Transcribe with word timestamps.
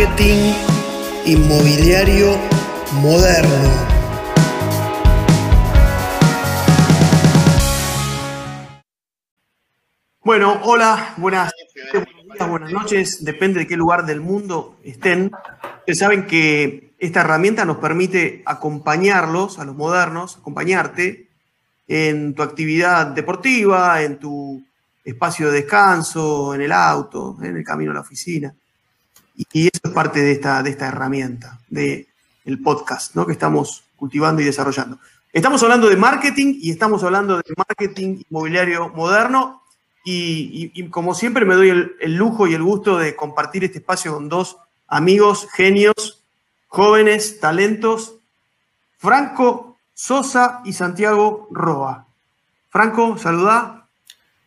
marketing 0.00 0.54
inmobiliario 1.26 2.38
moderno. 3.02 3.70
Bueno, 10.24 10.58
hola, 10.62 11.14
buenas, 11.18 11.52
días, 11.92 12.48
buenas 12.48 12.72
noches, 12.72 13.24
depende 13.24 13.60
de 13.60 13.66
qué 13.66 13.76
lugar 13.76 14.06
del 14.06 14.20
mundo 14.20 14.78
estén. 14.84 15.32
Ustedes 15.80 15.98
saben 15.98 16.26
que 16.26 16.94
esta 16.98 17.20
herramienta 17.20 17.66
nos 17.66 17.76
permite 17.76 18.42
acompañarlos, 18.46 19.58
a 19.58 19.66
los 19.66 19.76
modernos, 19.76 20.38
acompañarte 20.38 21.28
en 21.88 22.34
tu 22.34 22.42
actividad 22.42 23.08
deportiva, 23.08 24.00
en 24.02 24.18
tu 24.18 24.64
espacio 25.04 25.50
de 25.50 25.60
descanso, 25.60 26.54
en 26.54 26.62
el 26.62 26.72
auto, 26.72 27.36
en 27.42 27.56
el 27.56 27.64
camino 27.64 27.90
a 27.90 27.94
la 27.94 28.00
oficina. 28.00 28.54
Y 29.36 29.68
eso 29.68 29.80
es 29.84 29.90
parte 29.90 30.20
de 30.20 30.32
esta, 30.32 30.62
de 30.62 30.70
esta 30.70 30.88
herramienta, 30.88 31.58
del 31.68 32.06
el 32.44 32.60
podcast 32.60 33.14
¿no? 33.14 33.26
que 33.26 33.32
estamos 33.32 33.84
cultivando 33.96 34.42
y 34.42 34.44
desarrollando. 34.44 34.98
Estamos 35.32 35.62
hablando 35.62 35.88
de 35.88 35.96
marketing 35.96 36.58
y 36.60 36.70
estamos 36.70 37.04
hablando 37.04 37.36
de 37.36 37.54
marketing 37.56 38.22
inmobiliario 38.28 38.88
moderno 38.88 39.62
y, 40.04 40.88
como 40.88 41.14
siempre 41.14 41.44
me 41.44 41.54
doy 41.54 41.68
el, 41.68 42.14
lujo 42.14 42.46
y 42.46 42.54
el 42.54 42.62
gusto 42.62 42.98
de 42.98 43.14
compartir 43.14 43.62
este 43.64 43.78
espacio 43.78 44.14
con 44.14 44.28
dos 44.28 44.56
amigos, 44.88 45.46
genios, 45.52 46.22
jóvenes, 46.68 47.38
talentos, 47.38 48.16
Franco 48.98 49.76
Sosa 49.94 50.62
y 50.64 50.72
Santiago 50.72 51.48
Roa. 51.50 52.06
Franco, 52.70 53.18
saluda. 53.18 53.86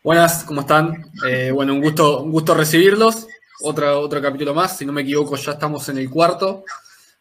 Buenas, 0.03 0.43
¿cómo 0.43 0.61
están? 0.61 1.11
Eh, 1.25 1.51
bueno, 1.53 1.73
un 1.73 1.81
gusto, 1.81 2.23
un 2.23 2.31
gusto 2.31 2.53
recibirlos. 2.55 3.27
Otra, 3.65 3.97
otro 3.97 4.21
capítulo 4.21 4.53
más, 4.53 4.77
si 4.77 4.85
no 4.85 4.91
me 4.91 5.03
equivoco, 5.03 5.37
ya 5.37 5.53
estamos 5.53 5.87
en 5.87 5.97
el 5.97 6.09
cuarto. 6.09 6.65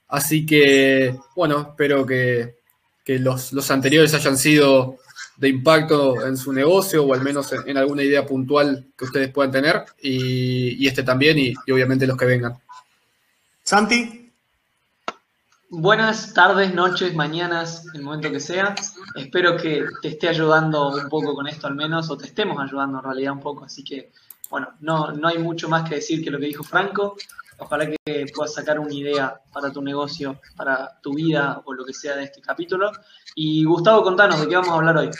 Así 0.08 0.44
que, 0.44 1.16
bueno, 1.36 1.68
espero 1.70 2.04
que, 2.04 2.56
los, 3.06 3.70
anteriores 3.70 4.12
hayan 4.14 4.36
sido 4.36 4.96
de 5.36 5.48
impacto 5.48 6.26
en 6.26 6.36
su 6.36 6.52
negocio 6.52 7.04
o 7.04 7.14
al 7.14 7.22
menos 7.22 7.52
en, 7.52 7.76
alguna 7.78 8.02
idea 8.02 8.26
puntual 8.26 8.88
que 8.98 9.04
ustedes 9.04 9.30
puedan 9.30 9.52
tener 9.52 9.84
y, 10.02 10.84
este 10.84 11.04
también 11.04 11.38
y, 11.38 11.54
obviamente 11.72 12.08
los 12.08 12.16
que 12.16 12.26
vengan. 12.26 12.58
Santi. 13.62 14.32
Buenas 15.70 16.34
tardes, 16.34 16.74
noches, 16.74 17.14
mañanas, 17.14 17.86
el 17.94 18.02
momento 18.02 18.32
que 18.32 18.40
sea. 18.40 18.74
Espero 19.14 19.56
que 19.56 19.84
te 20.02 20.08
esté 20.08 20.28
ayudando 20.28 20.88
un 20.88 21.08
poco 21.08 21.36
con 21.36 21.46
esto 21.46 21.68
al 21.68 21.76
menos, 21.76 22.10
o 22.10 22.16
te 22.16 22.26
estemos 22.26 22.60
ayudando 22.60 22.98
en 22.98 23.04
realidad 23.04 23.32
un 23.32 23.40
poco. 23.40 23.64
Así 23.64 23.84
que, 23.84 24.10
bueno, 24.52 24.68
no, 24.80 25.12
no 25.12 25.28
hay 25.28 25.38
mucho 25.38 25.66
más 25.66 25.88
que 25.88 25.94
decir 25.94 26.22
que 26.22 26.30
lo 26.30 26.38
que 26.38 26.44
dijo 26.44 26.62
Franco. 26.62 27.16
Ojalá 27.56 27.86
que 27.86 28.26
puedas 28.34 28.52
sacar 28.52 28.78
una 28.78 28.92
idea 28.92 29.40
para 29.50 29.72
tu 29.72 29.80
negocio, 29.80 30.42
para 30.54 31.00
tu 31.00 31.14
vida 31.14 31.62
o 31.64 31.72
lo 31.72 31.86
que 31.86 31.94
sea 31.94 32.16
de 32.16 32.24
este 32.24 32.42
capítulo. 32.42 32.92
Y 33.34 33.64
Gustavo, 33.64 34.02
contanos 34.02 34.38
de 34.42 34.48
qué 34.48 34.56
vamos 34.56 34.68
a 34.68 34.74
hablar 34.74 34.98
hoy. 34.98 35.10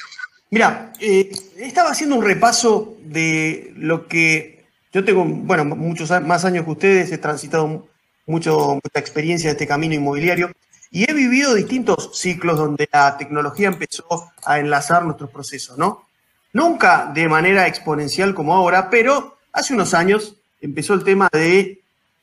Mira, 0.50 0.92
eh, 1.00 1.32
estaba 1.56 1.92
haciendo 1.92 2.16
un 2.16 2.24
repaso 2.26 2.98
de 3.04 3.72
lo 3.74 4.06
que 4.06 4.66
yo 4.92 5.02
tengo, 5.02 5.24
bueno, 5.24 5.64
muchos 5.64 6.10
más 6.20 6.44
años 6.44 6.66
que 6.66 6.70
ustedes, 6.70 7.10
he 7.10 7.16
transitado 7.16 7.88
mucho, 8.26 8.74
mucha 8.74 9.00
experiencia 9.00 9.48
de 9.48 9.52
este 9.52 9.66
camino 9.66 9.94
inmobiliario 9.94 10.52
y 10.90 11.10
he 11.10 11.14
vivido 11.14 11.54
distintos 11.54 12.10
ciclos 12.12 12.58
donde 12.58 12.86
la 12.92 13.16
tecnología 13.16 13.68
empezó 13.68 14.30
a 14.44 14.58
enlazar 14.58 15.06
nuestros 15.06 15.30
procesos, 15.30 15.78
¿no? 15.78 16.06
Nunca 16.52 17.10
de 17.14 17.28
manera 17.28 17.66
exponencial 17.66 18.34
como 18.34 18.54
ahora, 18.54 18.90
pero 18.90 19.38
hace 19.52 19.74
unos 19.74 19.94
años 19.94 20.36
empezó 20.60 20.94
el 20.94 21.04
tema 21.04 21.28
de, 21.32 21.80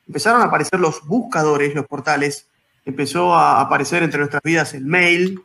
empezaron 0.08 0.42
a 0.42 0.46
aparecer 0.46 0.80
los 0.80 1.06
buscadores, 1.06 1.74
los 1.74 1.88
portales, 1.88 2.46
empezó 2.86 3.34
a 3.36 3.62
aparecer 3.62 4.04
entre 4.04 4.20
nuestras 4.20 4.44
vidas 4.44 4.74
el 4.74 4.86
mail, 4.86 5.42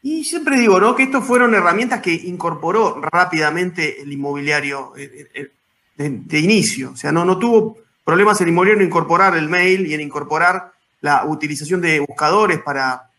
y 0.00 0.24
siempre 0.24 0.56
digo, 0.56 0.80
¿no? 0.80 0.94
Que 0.94 1.02
estos 1.02 1.24
fueron 1.24 1.54
herramientas 1.54 2.00
que 2.00 2.12
incorporó 2.12 3.00
rápidamente 3.00 4.00
el 4.00 4.12
inmobiliario 4.12 4.96
eh, 4.96 5.28
eh, 5.34 5.50
de, 5.96 6.10
de 6.10 6.38
inicio, 6.38 6.92
o 6.92 6.96
sea, 6.96 7.10
no, 7.10 7.24
no 7.24 7.38
tuvo 7.38 7.78
problemas 8.04 8.40
en 8.40 8.48
inmobiliario 8.48 8.80
en 8.80 8.88
incorporar 8.88 9.36
el 9.36 9.48
mail 9.48 9.86
y 9.86 9.94
en 9.94 10.00
incorporar 10.00 10.72
la 11.00 11.24
utilización 11.24 11.80
de 11.80 12.00
buscadores 12.00 12.60
para, 12.62 13.10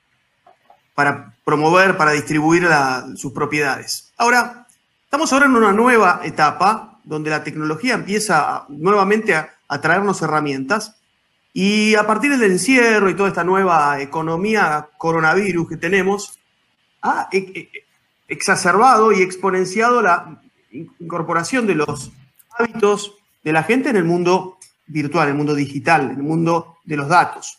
para 0.95 1.35
promover, 1.45 1.95
para 1.95 2.11
distribuir 2.11 2.67
sus 3.15 3.31
propiedades. 3.31 4.11
Ahora, 4.17 4.65
estamos 5.09 5.33
ahora 5.33 5.47
en 5.47 5.55
una 5.55 5.73
nueva 5.73 6.21
etapa 6.23 6.99
donde 7.03 7.31
la 7.31 7.43
tecnología 7.43 7.95
empieza 7.95 8.65
nuevamente 8.69 9.33
a, 9.33 9.81
traernos 9.81 10.21
herramientas 10.21 11.01
y 11.51 11.95
a 11.95 12.05
partir 12.05 12.37
del 12.37 12.51
encierro 12.51 13.09
y 13.09 13.15
toda 13.15 13.29
esta 13.29 13.43
nueva 13.43 13.99
economía 14.01 14.87
coronavirus 14.99 15.67
que 15.67 15.77
tenemos, 15.77 16.37
ha 17.01 17.27
e, 17.31 17.37
e, 17.37 17.69
exacerbado 18.27 19.11
y 19.11 19.23
exponenciado 19.23 20.03
la 20.03 20.43
incorporación 20.71 21.65
de 21.65 21.73
los 21.73 22.11
hábitos 22.51 23.15
de 23.43 23.51
la 23.51 23.63
gente 23.63 23.89
en 23.89 23.95
el 23.95 24.03
mundo 24.03 24.59
virtual, 24.85 25.29
el 25.29 25.33
mundo 25.33 25.55
digital, 25.55 26.11
el 26.11 26.21
mundo 26.21 26.77
de 26.85 26.97
los 26.97 27.07
datos. 27.07 27.58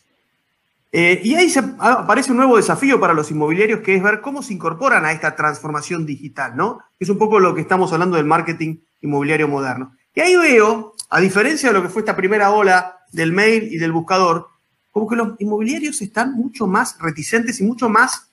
Eh, 0.92 1.20
y 1.22 1.34
ahí 1.34 1.52
aparece 1.78 2.32
un 2.32 2.38
nuevo 2.38 2.56
desafío 2.56 2.98
para 2.98 3.14
los 3.14 3.30
inmobiliarios, 3.30 3.80
que 3.80 3.94
es 3.94 4.02
ver 4.02 4.20
cómo 4.20 4.42
se 4.42 4.52
incorporan 4.52 5.04
a 5.04 5.12
esta 5.12 5.36
transformación 5.36 6.04
digital, 6.04 6.56
¿no? 6.56 6.80
Es 6.98 7.08
un 7.08 7.18
poco 7.18 7.38
lo 7.38 7.54
que 7.54 7.60
estamos 7.60 7.92
hablando 7.92 8.16
del 8.16 8.26
marketing 8.26 8.78
inmobiliario 9.00 9.46
moderno. 9.46 9.94
Y 10.14 10.20
ahí 10.20 10.36
veo, 10.36 10.94
a 11.08 11.20
diferencia 11.20 11.68
de 11.68 11.74
lo 11.74 11.82
que 11.82 11.88
fue 11.88 12.02
esta 12.02 12.16
primera 12.16 12.50
ola 12.50 12.98
del 13.12 13.32
mail 13.32 13.72
y 13.72 13.78
del 13.78 13.92
buscador, 13.92 14.48
como 14.90 15.08
que 15.08 15.16
los 15.16 15.38
inmobiliarios 15.38 16.02
están 16.02 16.32
mucho 16.34 16.66
más 16.66 16.98
reticentes 16.98 17.60
y 17.60 17.64
mucho 17.64 17.88
más 17.88 18.28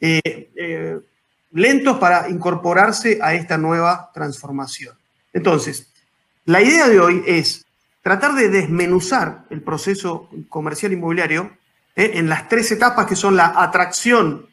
eh, 0.00 0.50
eh, 0.56 0.98
lentos 1.52 1.98
para 1.98 2.30
incorporarse 2.30 3.18
a 3.20 3.34
esta 3.34 3.58
nueva 3.58 4.10
transformación. 4.14 4.94
Entonces, 5.34 5.90
la 6.46 6.62
idea 6.62 6.88
de 6.88 6.98
hoy 6.98 7.22
es 7.26 7.66
tratar 8.02 8.34
de 8.34 8.48
desmenuzar 8.48 9.44
el 9.50 9.60
proceso 9.60 10.30
comercial 10.48 10.92
inmobiliario 10.92 11.50
¿eh? 11.96 12.12
en 12.14 12.28
las 12.28 12.48
tres 12.48 12.70
etapas 12.72 13.06
que 13.06 13.16
son 13.16 13.36
la 13.36 13.52
atracción, 13.56 14.48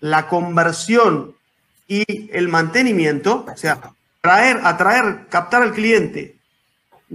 la 0.00 0.28
conversión 0.28 1.34
y 1.86 2.30
el 2.32 2.48
mantenimiento, 2.48 3.46
o 3.52 3.56
sea, 3.56 3.80
traer, 4.20 4.60
atraer, 4.64 5.26
captar 5.28 5.62
al 5.62 5.72
cliente, 5.72 6.38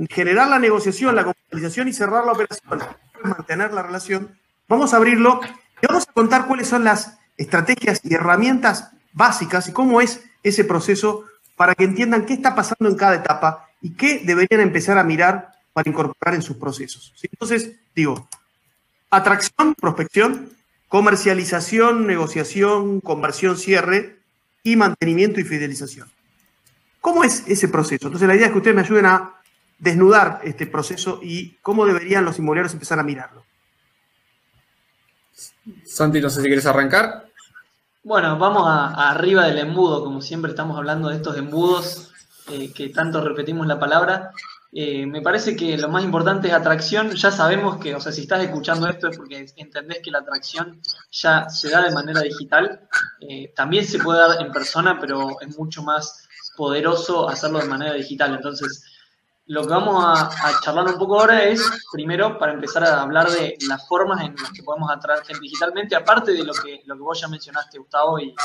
generar 0.10 0.48
la 0.48 0.60
negociación, 0.60 1.16
la 1.16 1.24
comercialización 1.24 1.88
y 1.88 1.94
cerrar 1.94 2.26
la 2.26 2.34
operación, 2.34 2.80
mantener 3.24 3.74
la 3.74 3.84
relación, 3.84 4.38
vamos 4.68 4.94
a 4.94 4.98
abrirlo 4.98 5.42
y 5.82 5.88
vamos 5.88 6.08
a 6.08 6.14
contar 6.14 6.46
cuáles 6.48 6.68
son 6.68 6.84
las 6.84 7.18
estrategias 7.38 8.02
y 8.04 8.14
herramientas 8.14 8.92
básicas 9.14 9.68
y 9.68 9.74
cómo 9.74 10.02
es 10.02 10.24
ese 10.44 10.64
proceso 10.64 11.26
para 11.56 11.76
que 11.76 11.84
entiendan 11.84 12.26
qué 12.26 12.34
está 12.34 12.56
pasando 12.56 12.90
en 12.90 12.96
cada 12.96 13.16
etapa 13.16 13.68
y 13.82 13.94
qué 13.94 14.22
deberían 14.24 14.62
empezar 14.62 14.98
a 14.98 15.04
mirar 15.04 15.52
para 15.74 15.90
incorporar 15.90 16.36
en 16.36 16.42
sus 16.42 16.58
procesos. 16.58 17.14
Entonces, 17.32 17.72
digo, 17.96 18.30
atracción, 19.10 19.76
prospección, 19.76 20.50
comercialización, 20.88 22.08
negociación, 22.08 23.00
conversión, 23.02 23.58
cierre 23.58 24.20
y 24.64 24.76
mantenimiento 24.76 25.40
y 25.40 25.44
fidelización. 25.44 26.10
¿Cómo 27.02 27.24
es 27.24 27.44
ese 27.48 27.68
proceso? 27.68 28.08
Entonces, 28.08 28.28
la 28.28 28.36
idea 28.36 28.48
es 28.48 28.52
que 28.52 28.58
ustedes 28.58 28.76
me 28.76 28.82
ayuden 28.82 29.06
a 29.06 29.36
desnudar 29.78 30.42
este 30.44 30.68
proceso 30.68 31.20
y 31.24 31.56
cómo 31.62 31.86
deberían 31.86 32.26
los 32.26 32.38
inmobiliarios 32.38 32.74
empezar 32.74 33.00
a 33.00 33.04
mirarlo. 33.04 33.46
Santi, 35.86 36.20
no 36.20 36.30
sé 36.30 36.42
si 36.42 36.48
quieres 36.48 36.66
arrancar. 36.66 37.28
Bueno, 38.04 38.38
vamos 38.38 38.64
a, 38.68 39.10
arriba 39.10 39.46
del 39.46 39.60
embudo, 39.60 40.04
como 40.04 40.22
siempre 40.22 40.52
estamos 40.52 40.78
hablando 40.78 41.10
de 41.10 41.18
estos 41.18 41.38
embudos 41.38 42.12
eh, 42.50 42.74
que 42.74 42.90
tanto 42.90 43.22
repetimos 43.22 43.68
la 43.68 43.80
palabra. 43.80 44.32
Eh, 44.72 45.06
me 45.08 45.22
parece 45.22 45.56
que 45.56 45.78
lo 45.78 45.90
más 45.90 46.04
importante 46.04 46.48
es 46.48 46.54
atracción. 46.54 47.12
Ya 47.12 47.32
sabemos 47.32 47.78
que, 47.78 47.96
o 47.96 48.00
sea, 48.00 48.12
si 48.12 48.22
estás 48.22 48.44
escuchando 48.44 48.88
esto 48.88 49.08
es 49.08 49.18
porque 49.18 49.48
entendés 49.56 50.00
que 50.04 50.12
la 50.12 50.20
atracción 50.20 50.82
ya 51.12 51.50
se 51.50 51.70
da 51.70 51.84
de 51.84 51.92
manera 51.92 52.22
digital. 52.22 52.88
Eh, 53.22 53.52
también 53.56 53.86
se 53.86 54.00
puede 54.00 54.20
dar 54.20 54.42
en 54.42 54.52
persona, 54.52 55.00
pero 55.00 55.40
es 55.42 55.58
mucho 55.58 55.82
más 55.82 56.28
poderoso 56.56 57.28
hacerlo 57.28 57.60
de 57.60 57.66
manera 57.66 57.94
digital. 57.94 58.36
Entonces, 58.36 58.84
lo 59.48 59.64
que 59.64 59.70
vamos 59.70 60.04
a, 60.06 60.30
charlar 60.62 60.86
un 60.86 61.00
poco 61.00 61.20
ahora 61.20 61.44
es, 61.44 61.64
primero, 61.92 62.38
para 62.38 62.54
empezar 62.54 62.84
a 62.84 63.02
hablar 63.02 63.30
de 63.32 63.58
las 63.68 63.88
formas 63.88 64.22
en 64.22 64.36
las 64.36 64.52
que 64.52 64.62
podemos 64.62 64.92
atraer 64.92 65.24
gente 65.24 65.42
digitalmente, 65.42 65.96
aparte 65.96 66.34
de 66.34 66.44
lo 66.44 66.54
que, 66.54 66.84
lo 66.86 66.96
que 66.96 67.02
vos 67.02 67.20
ya 67.20 67.28
mencionaste, 67.28 67.80
Gustavo, 67.80 68.20
y, 68.20 68.36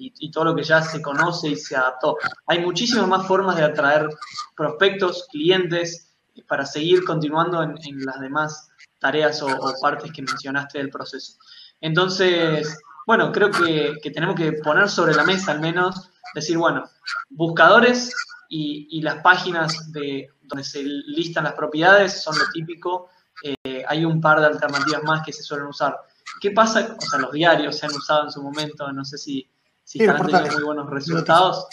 y, 0.00 0.30
todo 0.30 0.44
lo 0.44 0.56
que 0.56 0.62
ya 0.62 0.82
se 0.82 1.02
conoce 1.02 1.48
y 1.48 1.56
se 1.56 1.76
adaptó. 1.76 2.16
Hay 2.46 2.60
muchísimas 2.60 3.06
más 3.06 3.26
formas 3.26 3.56
de 3.56 3.64
atraer 3.64 4.08
prospectos, 4.56 5.26
clientes, 5.30 6.14
para 6.48 6.64
seguir 6.64 7.04
continuando 7.04 7.62
en, 7.62 8.04
las 8.04 8.18
demás 8.20 8.70
tareas 8.98 9.42
o, 9.42 9.48
partes 9.80 10.10
que 10.12 10.22
mencionaste 10.22 10.78
del 10.78 10.90
proceso. 10.90 11.34
Entonces, 11.80 12.78
bueno, 13.06 13.30
creo 13.30 13.50
que, 13.50 13.98
tenemos 14.10 14.36
que 14.36 14.52
poner 14.52 14.88
sobre 14.88 15.14
la 15.14 15.24
mesa 15.24 15.52
al 15.52 15.60
menos, 15.60 16.10
decir, 16.34 16.56
bueno, 16.56 16.84
buscadores 17.28 18.14
y, 18.48 19.00
las 19.02 19.22
páginas 19.22 19.92
de 19.92 20.30
donde 20.42 20.64
se 20.64 20.82
listan 20.82 21.44
las 21.44 21.54
propiedades 21.54 22.22
son 22.22 22.38
lo 22.38 22.44
típico. 22.52 23.10
Eh, 23.42 23.84
hay 23.86 24.04
un 24.04 24.20
par 24.20 24.40
de 24.40 24.46
alternativas 24.46 25.02
más 25.04 25.22
que 25.24 25.32
se 25.32 25.42
suelen 25.42 25.66
usar. 25.66 25.96
¿Qué 26.40 26.50
pasa? 26.50 26.96
O 26.98 27.00
sea, 27.00 27.18
los 27.18 27.32
diarios 27.32 27.76
se 27.76 27.86
han 27.86 27.92
usado 27.92 28.24
en 28.24 28.30
su 28.30 28.42
momento, 28.42 28.90
no 28.92 29.04
sé 29.04 29.18
si, 29.18 29.48
si 29.90 29.98
están 29.98 30.24
teniendo 30.24 30.52
muy 30.52 30.62
buenos 30.62 30.88
resultados. 30.88 31.66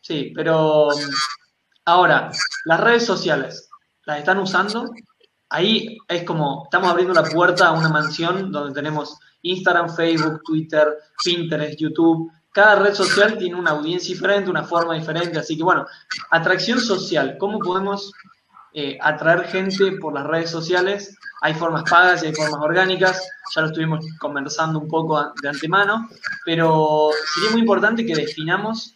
Sí, 0.00 0.32
pero 0.34 0.88
ahora, 1.84 2.32
las 2.64 2.80
redes 2.80 3.06
sociales, 3.06 3.70
¿las 4.06 4.18
están 4.18 4.38
usando? 4.38 4.90
Ahí 5.50 5.96
es 6.08 6.24
como, 6.24 6.64
estamos 6.64 6.90
abriendo 6.90 7.14
la 7.14 7.22
puerta 7.22 7.68
a 7.68 7.72
una 7.72 7.88
mansión 7.88 8.50
donde 8.50 8.74
tenemos 8.74 9.16
Instagram, 9.42 9.94
Facebook, 9.94 10.42
Twitter, 10.44 10.96
Pinterest, 11.24 11.78
YouTube. 11.78 12.32
Cada 12.50 12.74
red 12.74 12.92
social 12.92 13.38
tiene 13.38 13.54
una 13.54 13.70
audiencia 13.70 14.14
diferente, 14.14 14.50
una 14.50 14.64
forma 14.64 14.94
diferente. 14.94 15.38
Así 15.38 15.56
que 15.56 15.62
bueno, 15.62 15.86
atracción 16.32 16.80
social. 16.80 17.36
¿Cómo 17.38 17.60
podemos 17.60 18.10
eh, 18.72 18.98
atraer 19.00 19.44
gente 19.44 19.92
por 19.92 20.14
las 20.14 20.26
redes 20.26 20.50
sociales? 20.50 21.16
Hay 21.42 21.54
formas 21.54 21.84
pagas 21.88 22.22
y 22.22 22.26
hay 22.26 22.34
formas 22.34 22.60
orgánicas. 22.60 23.22
Ya 23.54 23.62
lo 23.62 23.68
estuvimos 23.68 24.04
conversando 24.18 24.78
un 24.78 24.88
poco 24.88 25.32
de 25.42 25.48
antemano. 25.48 26.08
Pero 26.44 27.10
sería 27.34 27.50
muy 27.50 27.60
importante 27.60 28.04
que 28.04 28.14
definamos 28.14 28.94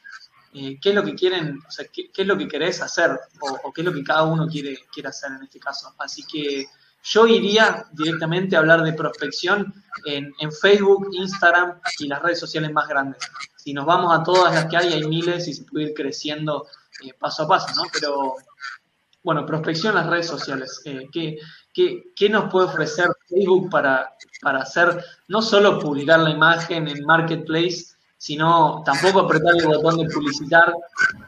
eh, 0.56 0.78
qué 0.80 0.90
es 0.90 0.94
lo 0.94 1.02
que 1.04 1.16
quieren, 1.16 1.58
o 1.66 1.70
sea, 1.70 1.86
qué, 1.92 2.10
es 2.14 2.26
lo 2.26 2.38
que 2.38 2.46
querés 2.46 2.80
hacer 2.80 3.18
o, 3.40 3.72
qué 3.72 3.80
es 3.80 3.84
lo 3.84 3.92
que 3.92 4.04
cada 4.04 4.22
uno 4.22 4.46
quiere, 4.46 4.78
quiere 4.92 5.08
hacer 5.08 5.32
en 5.32 5.42
este 5.42 5.58
caso. 5.58 5.92
Así 5.98 6.22
que 6.22 6.68
yo 7.02 7.26
iría 7.26 7.86
directamente 7.92 8.54
a 8.54 8.60
hablar 8.60 8.82
de 8.82 8.92
prospección 8.92 9.74
en, 10.06 10.32
Facebook, 10.52 11.08
Instagram 11.12 11.80
y 11.98 12.06
las 12.06 12.22
redes 12.22 12.38
sociales 12.38 12.72
más 12.72 12.88
grandes. 12.88 13.22
Si 13.56 13.74
nos 13.74 13.84
vamos 13.84 14.16
a 14.16 14.22
todas 14.22 14.54
las 14.54 14.66
que 14.66 14.76
hay, 14.76 14.92
hay 14.92 15.04
miles 15.08 15.48
y 15.48 15.54
se 15.54 15.64
puede 15.64 15.86
ir 15.86 15.94
creciendo 15.94 16.66
eh, 17.04 17.12
paso 17.18 17.42
a 17.42 17.48
paso, 17.48 17.66
¿no? 17.76 17.82
Pero, 17.92 18.36
bueno, 19.24 19.46
prospección 19.46 19.92
en 19.92 20.02
las 20.02 20.10
redes 20.10 20.26
sociales. 20.26 20.80
Eh, 20.84 21.08
¿qué, 21.10 21.38
qué, 22.14 22.28
nos 22.28 22.50
puede 22.50 22.66
ofrecer 22.66 23.08
Facebook 23.26 23.70
para, 23.70 24.14
para 24.42 24.60
hacer, 24.60 25.02
no 25.28 25.42
solo 25.42 25.80
publicar 25.80 26.20
la 26.20 26.30
imagen 26.30 26.86
en 26.86 27.04
Marketplace, 27.04 27.96
sino 28.18 28.82
tampoco 28.84 29.20
apretar 29.20 29.54
el 29.56 29.66
botón 29.66 29.98
de 29.98 30.12
publicitar, 30.12 30.72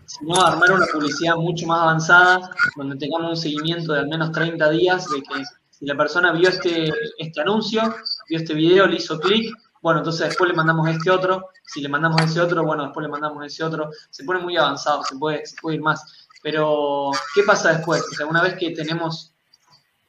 sino 0.04 0.40
armar 0.40 0.72
una 0.72 0.86
publicidad 0.86 1.36
mucho 1.36 1.66
más 1.66 1.82
avanzada, 1.82 2.50
donde 2.76 2.96
tengamos 2.96 3.30
un 3.30 3.36
seguimiento 3.36 3.94
de 3.94 4.00
al 4.00 4.08
menos 4.08 4.30
30 4.30 4.70
días 4.70 5.08
de 5.08 5.22
que 5.22 5.44
si 5.70 5.86
la 5.86 5.96
persona 5.96 6.32
vio 6.32 6.48
este, 6.48 6.92
este 7.18 7.40
anuncio, 7.40 7.82
vio 8.28 8.38
este 8.38 8.54
video, 8.54 8.86
le 8.86 8.96
hizo 8.96 9.18
clic, 9.18 9.54
bueno, 9.82 10.00
entonces 10.00 10.28
después 10.28 10.50
le 10.50 10.56
mandamos 10.56 10.88
este 10.88 11.10
otro, 11.10 11.50
si 11.64 11.80
le 11.80 11.88
mandamos 11.88 12.20
ese 12.22 12.40
otro, 12.40 12.64
bueno, 12.64 12.84
después 12.84 13.04
le 13.04 13.10
mandamos 13.10 13.44
ese 13.44 13.62
otro, 13.62 13.90
se 14.10 14.24
pone 14.24 14.40
muy 14.40 14.56
avanzado, 14.56 15.02
se 15.04 15.16
puede, 15.16 15.44
se 15.46 15.56
puede 15.60 15.76
ir 15.76 15.82
más. 15.82 16.25
Pero, 16.46 17.10
¿qué 17.34 17.42
pasa 17.42 17.72
después? 17.72 18.04
O 18.08 18.14
sea, 18.14 18.24
una 18.24 18.40
vez 18.40 18.54
que 18.54 18.70
tenemos 18.70 19.34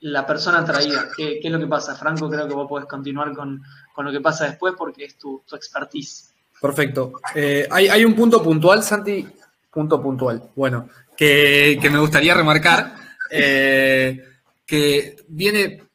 la 0.02 0.28
persona 0.28 0.60
atraída, 0.60 1.10
¿qué, 1.18 1.40
es 1.42 1.52
lo 1.52 1.58
que 1.58 1.66
pasa? 1.66 1.96
Franco, 1.96 2.30
creo 2.30 2.48
que 2.48 2.54
vos 2.54 2.70
podés 2.70 2.86
continuar 2.86 3.34
con, 3.34 3.60
lo 3.98 4.12
que 4.12 4.22
pasa 4.22 4.46
después 4.46 4.76
porque 4.78 5.06
es 5.06 5.18
tu, 5.18 5.42
tu 5.48 5.56
expertise. 5.56 6.36
Perfecto. 6.62 7.14
Eh, 7.34 7.68
hay, 7.72 8.06
un 8.06 8.14
punto 8.14 8.44
puntual, 8.44 8.84
Santi, 8.84 9.28
punto 9.72 10.00
puntual, 10.00 10.52
bueno, 10.56 10.88
que, 11.18 11.80
me 11.92 11.98
gustaría 11.98 12.36
remarcar. 12.36 12.94
Eh, 13.32 14.24
que 14.64 15.16
viene, 15.30 15.86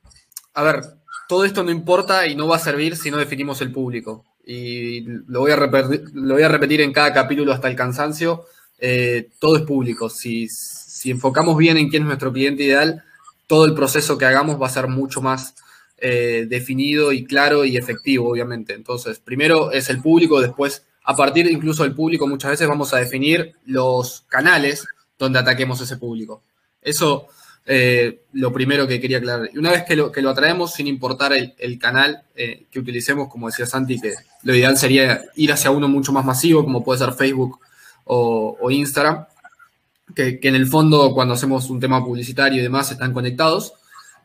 a 0.54 0.62
ver, 0.64 0.82
todo 1.28 1.44
esto 1.44 1.62
no 1.62 1.70
importa 1.70 2.26
y 2.26 2.34
no 2.34 2.48
va 2.48 2.56
a 2.56 2.58
servir 2.58 2.96
si 2.96 3.12
no 3.12 3.18
definimos 3.18 3.60
el 3.60 3.70
público. 3.70 4.24
Y 4.44 5.02
lo 5.02 5.38
voy 5.38 5.52
a 5.52 5.56
repetir, 5.56 6.02
lo 6.14 6.34
voy 6.34 6.42
a 6.42 6.48
repetir 6.48 6.80
en 6.80 6.92
cada 6.92 7.12
capítulo 7.12 7.52
hasta 7.52 7.68
el 7.68 7.76
cansancio. 7.76 8.46
Eh, 8.84 9.28
todo 9.38 9.56
es 9.56 9.62
público. 9.62 10.10
Si, 10.10 10.48
enfocamos 11.04 11.56
bien 11.56 11.76
en 11.76 11.88
quién 11.88 12.02
es 12.02 12.08
nuestro 12.08 12.32
cliente 12.32 12.64
ideal, 12.64 13.04
todo 13.46 13.64
el 13.64 13.74
proceso 13.74 14.18
que 14.18 14.24
hagamos 14.24 14.60
va 14.60 14.66
a 14.66 14.70
ser 14.70 14.88
mucho 14.88 15.22
más 15.22 15.54
eh, 15.98 16.46
definido 16.48 17.12
y 17.12 17.24
claro 17.24 17.64
y 17.64 17.76
efectivo, 17.76 18.28
obviamente. 18.28 18.74
Entonces, 18.74 19.20
primero 19.20 19.70
es 19.70 19.88
el 19.88 20.02
público, 20.02 20.40
después, 20.40 20.82
a 21.04 21.14
partir 21.14 21.48
incluso 21.48 21.84
del 21.84 21.94
público, 21.94 22.26
muchas 22.26 22.50
veces 22.50 22.66
vamos 22.66 22.92
a 22.92 22.98
definir 22.98 23.54
los 23.66 24.24
canales 24.28 24.84
donde 25.16 25.38
ataquemos 25.38 25.80
ese 25.80 25.96
público. 25.96 26.42
Eso 26.82 27.28
eh, 27.64 28.22
lo 28.32 28.52
primero 28.52 28.88
que 28.88 29.00
quería 29.00 29.18
aclarar. 29.18 29.48
Y 29.54 29.58
una 29.58 29.70
vez 29.70 29.84
que 29.84 29.94
lo, 29.94 30.10
que 30.10 30.26
atraemos, 30.26 30.72
sin 30.74 30.88
importar 30.88 31.32
el, 31.32 31.78
canal 31.78 32.24
eh, 32.34 32.64
que 32.68 32.80
utilicemos, 32.80 33.28
como 33.28 33.46
decía 33.46 33.66
Santi, 33.66 34.00
que 34.00 34.14
lo 34.42 34.56
ideal 34.56 34.76
sería 34.76 35.22
ir 35.36 35.52
hacia 35.52 35.70
uno 35.70 35.86
mucho 35.86 36.10
más 36.10 36.24
masivo, 36.24 36.64
como 36.64 36.82
puede 36.82 36.98
ser 36.98 37.12
Facebook 37.12 37.60
o, 38.04 38.70
Instagram, 38.70 39.26
que, 40.14 40.38
en 40.42 40.54
el 40.54 40.66
fondo 40.66 41.12
cuando 41.14 41.34
hacemos 41.34 41.70
un 41.70 41.80
tema 41.80 42.04
publicitario 42.04 42.60
y 42.60 42.62
demás 42.62 42.90
están 42.90 43.12
conectados. 43.12 43.74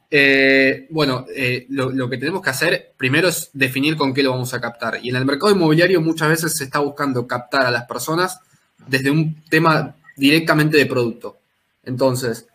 Eh, 0.10 0.88
bueno, 0.90 1.26
lo, 1.70 1.92
lo, 1.92 2.10
que 2.10 2.18
tenemos 2.18 2.42
que 2.42 2.50
hacer 2.50 2.94
primero 2.98 3.28
es 3.28 3.50
definir 3.54 3.98
con 3.98 4.14
qué 4.14 4.24
lo 4.24 4.32
vamos 4.32 4.54
a 4.54 4.62
captar. 4.62 5.00
Y 5.04 5.10
en 5.10 5.18
el 5.18 5.26
mercado 5.26 5.52
inmobiliario 5.52 6.02
muchas 6.02 6.30
veces 6.30 6.58
se 6.58 6.64
está 6.64 6.80
buscando 6.80 7.28
captar 7.28 7.66
a 7.66 7.72
las 7.72 7.86
personas 7.86 8.40
desde 8.88 9.12
un 9.12 9.44
tema 9.50 9.96
directamente 10.16 10.78
de 10.78 10.86
producto. 10.86 11.38
Entonces, 11.84 12.48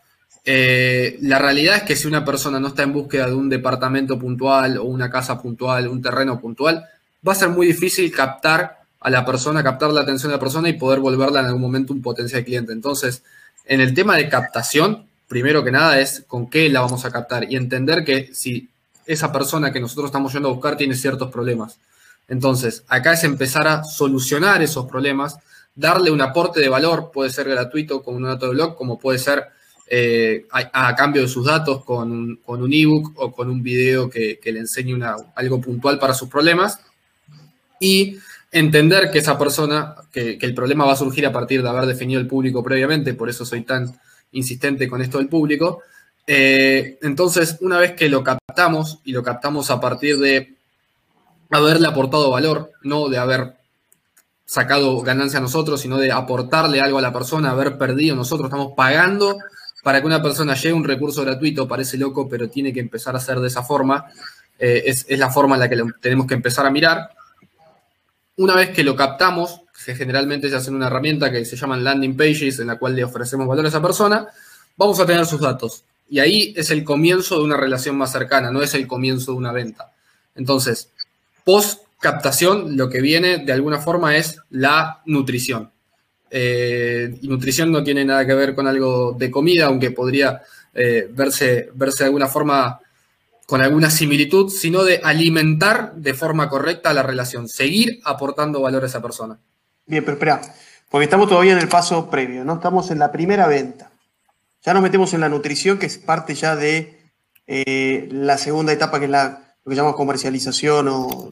eh, 0.45 1.17
la 1.21 1.39
realidad 1.39 1.77
es 1.77 1.83
que 1.83 1.95
si 1.95 2.07
una 2.07 2.25
persona 2.25 2.59
no 2.59 2.67
está 2.67 2.83
en 2.83 2.93
búsqueda 2.93 3.27
de 3.27 3.33
un 3.33 3.49
departamento 3.49 4.19
puntual 4.19 4.77
o 4.77 4.83
una 4.83 5.09
casa 5.09 5.41
puntual, 5.41 5.87
un 5.87 6.01
terreno 6.01 6.39
puntual, 6.39 6.85
va 7.25 7.31
a 7.31 7.35
ser 7.35 7.49
muy 7.49 7.67
difícil 7.67 8.11
captar 8.11 8.82
a 9.03 9.09
la 9.09 9.25
persona, 9.25 9.63
captar 9.63 9.91
la 9.91 10.01
atención 10.01 10.31
de 10.31 10.37
la 10.37 10.39
persona 10.39 10.69
y 10.69 10.73
poder 10.73 10.99
volverla 10.99 11.41
en 11.41 11.47
algún 11.47 11.61
momento 11.61 11.93
un 11.93 12.01
potencial 12.01 12.43
cliente. 12.43 12.71
Entonces, 12.71 13.23
en 13.65 13.81
el 13.81 13.93
tema 13.93 14.15
de 14.15 14.29
captación, 14.29 15.05
primero 15.27 15.63
que 15.63 15.71
nada 15.71 15.99
es 15.99 16.23
con 16.25 16.49
qué 16.49 16.69
la 16.69 16.81
vamos 16.81 17.03
a 17.05 17.11
captar 17.11 17.51
y 17.51 17.57
entender 17.57 18.05
que 18.05 18.33
si 18.33 18.69
esa 19.05 19.31
persona 19.31 19.73
que 19.73 19.81
nosotros 19.81 20.05
estamos 20.05 20.31
yendo 20.31 20.49
a 20.49 20.53
buscar 20.53 20.77
tiene 20.77 20.95
ciertos 20.95 21.29
problemas. 21.31 21.79
Entonces, 22.29 22.83
acá 22.87 23.13
es 23.13 23.25
empezar 23.25 23.67
a 23.67 23.83
solucionar 23.83 24.61
esos 24.61 24.85
problemas, 24.85 25.37
darle 25.75 26.09
un 26.09 26.21
aporte 26.21 26.61
de 26.61 26.69
valor, 26.69 27.11
puede 27.13 27.29
ser 27.29 27.49
gratuito 27.49 28.01
con 28.01 28.15
un 28.15 28.23
dato 28.23 28.45
de 28.45 28.53
blog, 28.53 28.77
como 28.77 28.97
puede 28.97 29.19
ser 29.19 29.47
eh, 29.87 30.45
a, 30.49 30.95
cambio 30.95 31.23
de 31.23 31.27
sus 31.27 31.45
datos 31.45 31.83
con 31.83 32.39
un, 32.45 32.73
ebook 32.73 33.11
o 33.17 33.33
con 33.33 33.49
un 33.49 33.61
video 33.61 34.09
que, 34.09 34.39
le 34.43 34.59
enseñe 34.59 34.97
algo 35.35 35.59
puntual 35.59 35.99
para 35.99 36.13
sus 36.13 36.29
problemas 36.29 36.79
y 37.79 38.17
entender 38.53 39.11
que 39.11 39.19
esa 39.19 39.37
persona, 39.37 39.95
que, 40.11 40.37
el 40.39 40.53
problema 40.53 40.85
va 40.85 40.93
a 40.93 40.97
surgir 40.97 41.25
a 41.25 41.31
partir 41.31 41.61
de 41.61 41.69
haber 41.69 41.85
definido 41.85 42.19
el 42.19 42.27
público 42.27 42.63
previamente, 42.63 43.13
por 43.13 43.29
eso 43.29 43.45
soy 43.45 43.61
tan 43.61 43.99
insistente 44.31 44.87
con 44.87 45.01
esto 45.01 45.17
del 45.17 45.27
público. 45.27 45.81
Eh, 46.25 46.97
entonces, 47.01 47.57
una 47.61 47.79
vez 47.79 47.93
que 47.93 48.09
lo 48.09 48.23
captamos 48.23 48.99
y 49.03 49.11
lo 49.11 49.23
captamos 49.23 49.69
a 49.69 49.79
partir 49.79 50.17
de 50.19 50.53
haberle 51.51 51.87
aportado 51.87 52.31
valor, 52.31 52.71
no 52.83 53.09
de 53.09 53.17
haber 53.17 53.55
sacado 54.45 55.01
ganancia 55.01 55.39
a 55.39 55.41
nosotros, 55.41 55.81
sino 55.81 55.97
de 55.97 56.11
aportarle 56.11 56.79
algo 56.79 56.99
a 56.99 57.01
la 57.01 57.13
persona, 57.13 57.51
haber 57.51 57.77
perdido, 57.77 58.15
nosotros 58.15 58.47
estamos 58.47 58.73
pagando 58.75 59.37
para 59.83 59.99
que 59.99 60.07
una 60.07 60.23
persona 60.23 60.55
llegue 60.55 60.73
un 60.73 60.85
recurso 60.85 61.23
gratuito 61.23 61.67
parece 61.67 61.97
loco, 61.97 62.27
pero 62.27 62.49
tiene 62.49 62.71
que 62.71 62.79
empezar 62.79 63.15
a 63.15 63.19
ser 63.19 63.39
de 63.39 63.49
esa 63.49 63.63
forma. 63.63 64.05
Eh, 64.57 64.83
es, 64.85 65.05
la 65.19 65.29
forma 65.29 65.55
en 65.55 65.59
la 65.59 65.69
que 65.69 65.83
tenemos 65.99 66.25
que 66.25 66.35
empezar 66.35 66.65
a 66.65 66.71
mirar. 66.71 67.09
Una 68.37 68.55
vez 68.55 68.71
que 68.71 68.83
lo 68.83 68.95
captamos, 68.95 69.61
que 69.85 69.95
generalmente 69.95 70.49
se 70.49 70.55
hace 70.55 70.69
en 70.69 70.75
una 70.75 70.87
herramienta 70.87 71.31
que 71.31 71.45
se 71.45 71.55
llaman 71.55 71.83
landing 71.83 72.17
pages, 72.17 72.59
en 72.59 72.67
la 72.67 72.77
cual 72.77 72.95
le 72.95 73.03
ofrecemos 73.03 73.47
valor 73.47 73.65
a 73.65 73.69
esa 73.69 73.81
persona, 73.81 74.27
vamos 74.75 74.99
a 74.99 75.05
tener 75.05 75.25
sus 75.25 75.39
datos. 75.39 75.83
Y 76.09 76.19
ahí 76.19 76.53
es 76.57 76.71
el 76.71 76.83
comienzo 76.83 77.37
de 77.37 77.43
una 77.43 77.57
relación 77.57 77.97
más 77.97 78.11
cercana, 78.11 78.51
no 78.51 78.61
es 78.61 78.73
el 78.73 78.87
comienzo 78.87 79.31
de 79.31 79.37
una 79.37 79.51
venta. 79.51 79.91
Entonces, 80.35 80.89
post 81.43 81.83
captación, 81.99 82.75
lo 82.75 82.89
que 82.89 83.01
viene 83.01 83.37
de 83.37 83.53
alguna 83.53 83.79
forma 83.79 84.17
es 84.17 84.37
la 84.49 85.01
nutrición. 85.05 85.71
Eh, 86.29 87.15
y 87.21 87.27
nutrición 87.27 87.71
no 87.71 87.83
tiene 87.83 88.03
nada 88.03 88.25
que 88.25 88.33
ver 88.33 88.55
con 88.55 88.67
algo 88.67 89.15
de 89.17 89.29
comida, 89.29 89.67
aunque 89.67 89.91
podría 89.91 90.41
eh, 90.73 91.07
verse, 91.11 91.69
verse 91.75 92.03
de 92.03 92.07
alguna 92.07 92.27
forma 92.27 92.79
con 93.53 93.61
alguna 93.61 93.91
similitud, 93.91 94.49
sino 94.49 94.83
de 94.83 94.99
alimentar 95.03 95.93
de 95.93 96.15
forma 96.15 96.49
correcta 96.49 96.91
la 96.91 97.03
relación, 97.03 97.47
seguir 97.47 97.99
aportando 98.03 98.59
valor 98.61 98.81
a 98.81 98.87
esa 98.87 98.99
persona. 98.99 99.37
Bien, 99.85 100.03
pero 100.03 100.17
espera, 100.17 100.41
porque 100.89 101.03
estamos 101.03 101.29
todavía 101.29 101.53
en 101.53 101.59
el 101.59 101.67
paso 101.67 102.09
previo, 102.09 102.43
¿no? 102.43 102.55
Estamos 102.55 102.89
en 102.89 102.97
la 102.97 103.11
primera 103.11 103.45
venta. 103.45 103.91
Ya 104.65 104.73
nos 104.73 104.81
metemos 104.81 105.13
en 105.13 105.21
la 105.21 105.29
nutrición, 105.29 105.77
que 105.77 105.85
es 105.85 105.99
parte 105.99 106.33
ya 106.33 106.55
de 106.55 106.99
eh, 107.45 108.09
la 108.11 108.39
segunda 108.39 108.73
etapa, 108.73 108.97
que 108.97 109.05
es 109.05 109.11
la, 109.11 109.55
lo 109.63 109.69
que 109.69 109.75
llamamos 109.75 109.97
comercialización 109.97 110.87
o 110.87 111.29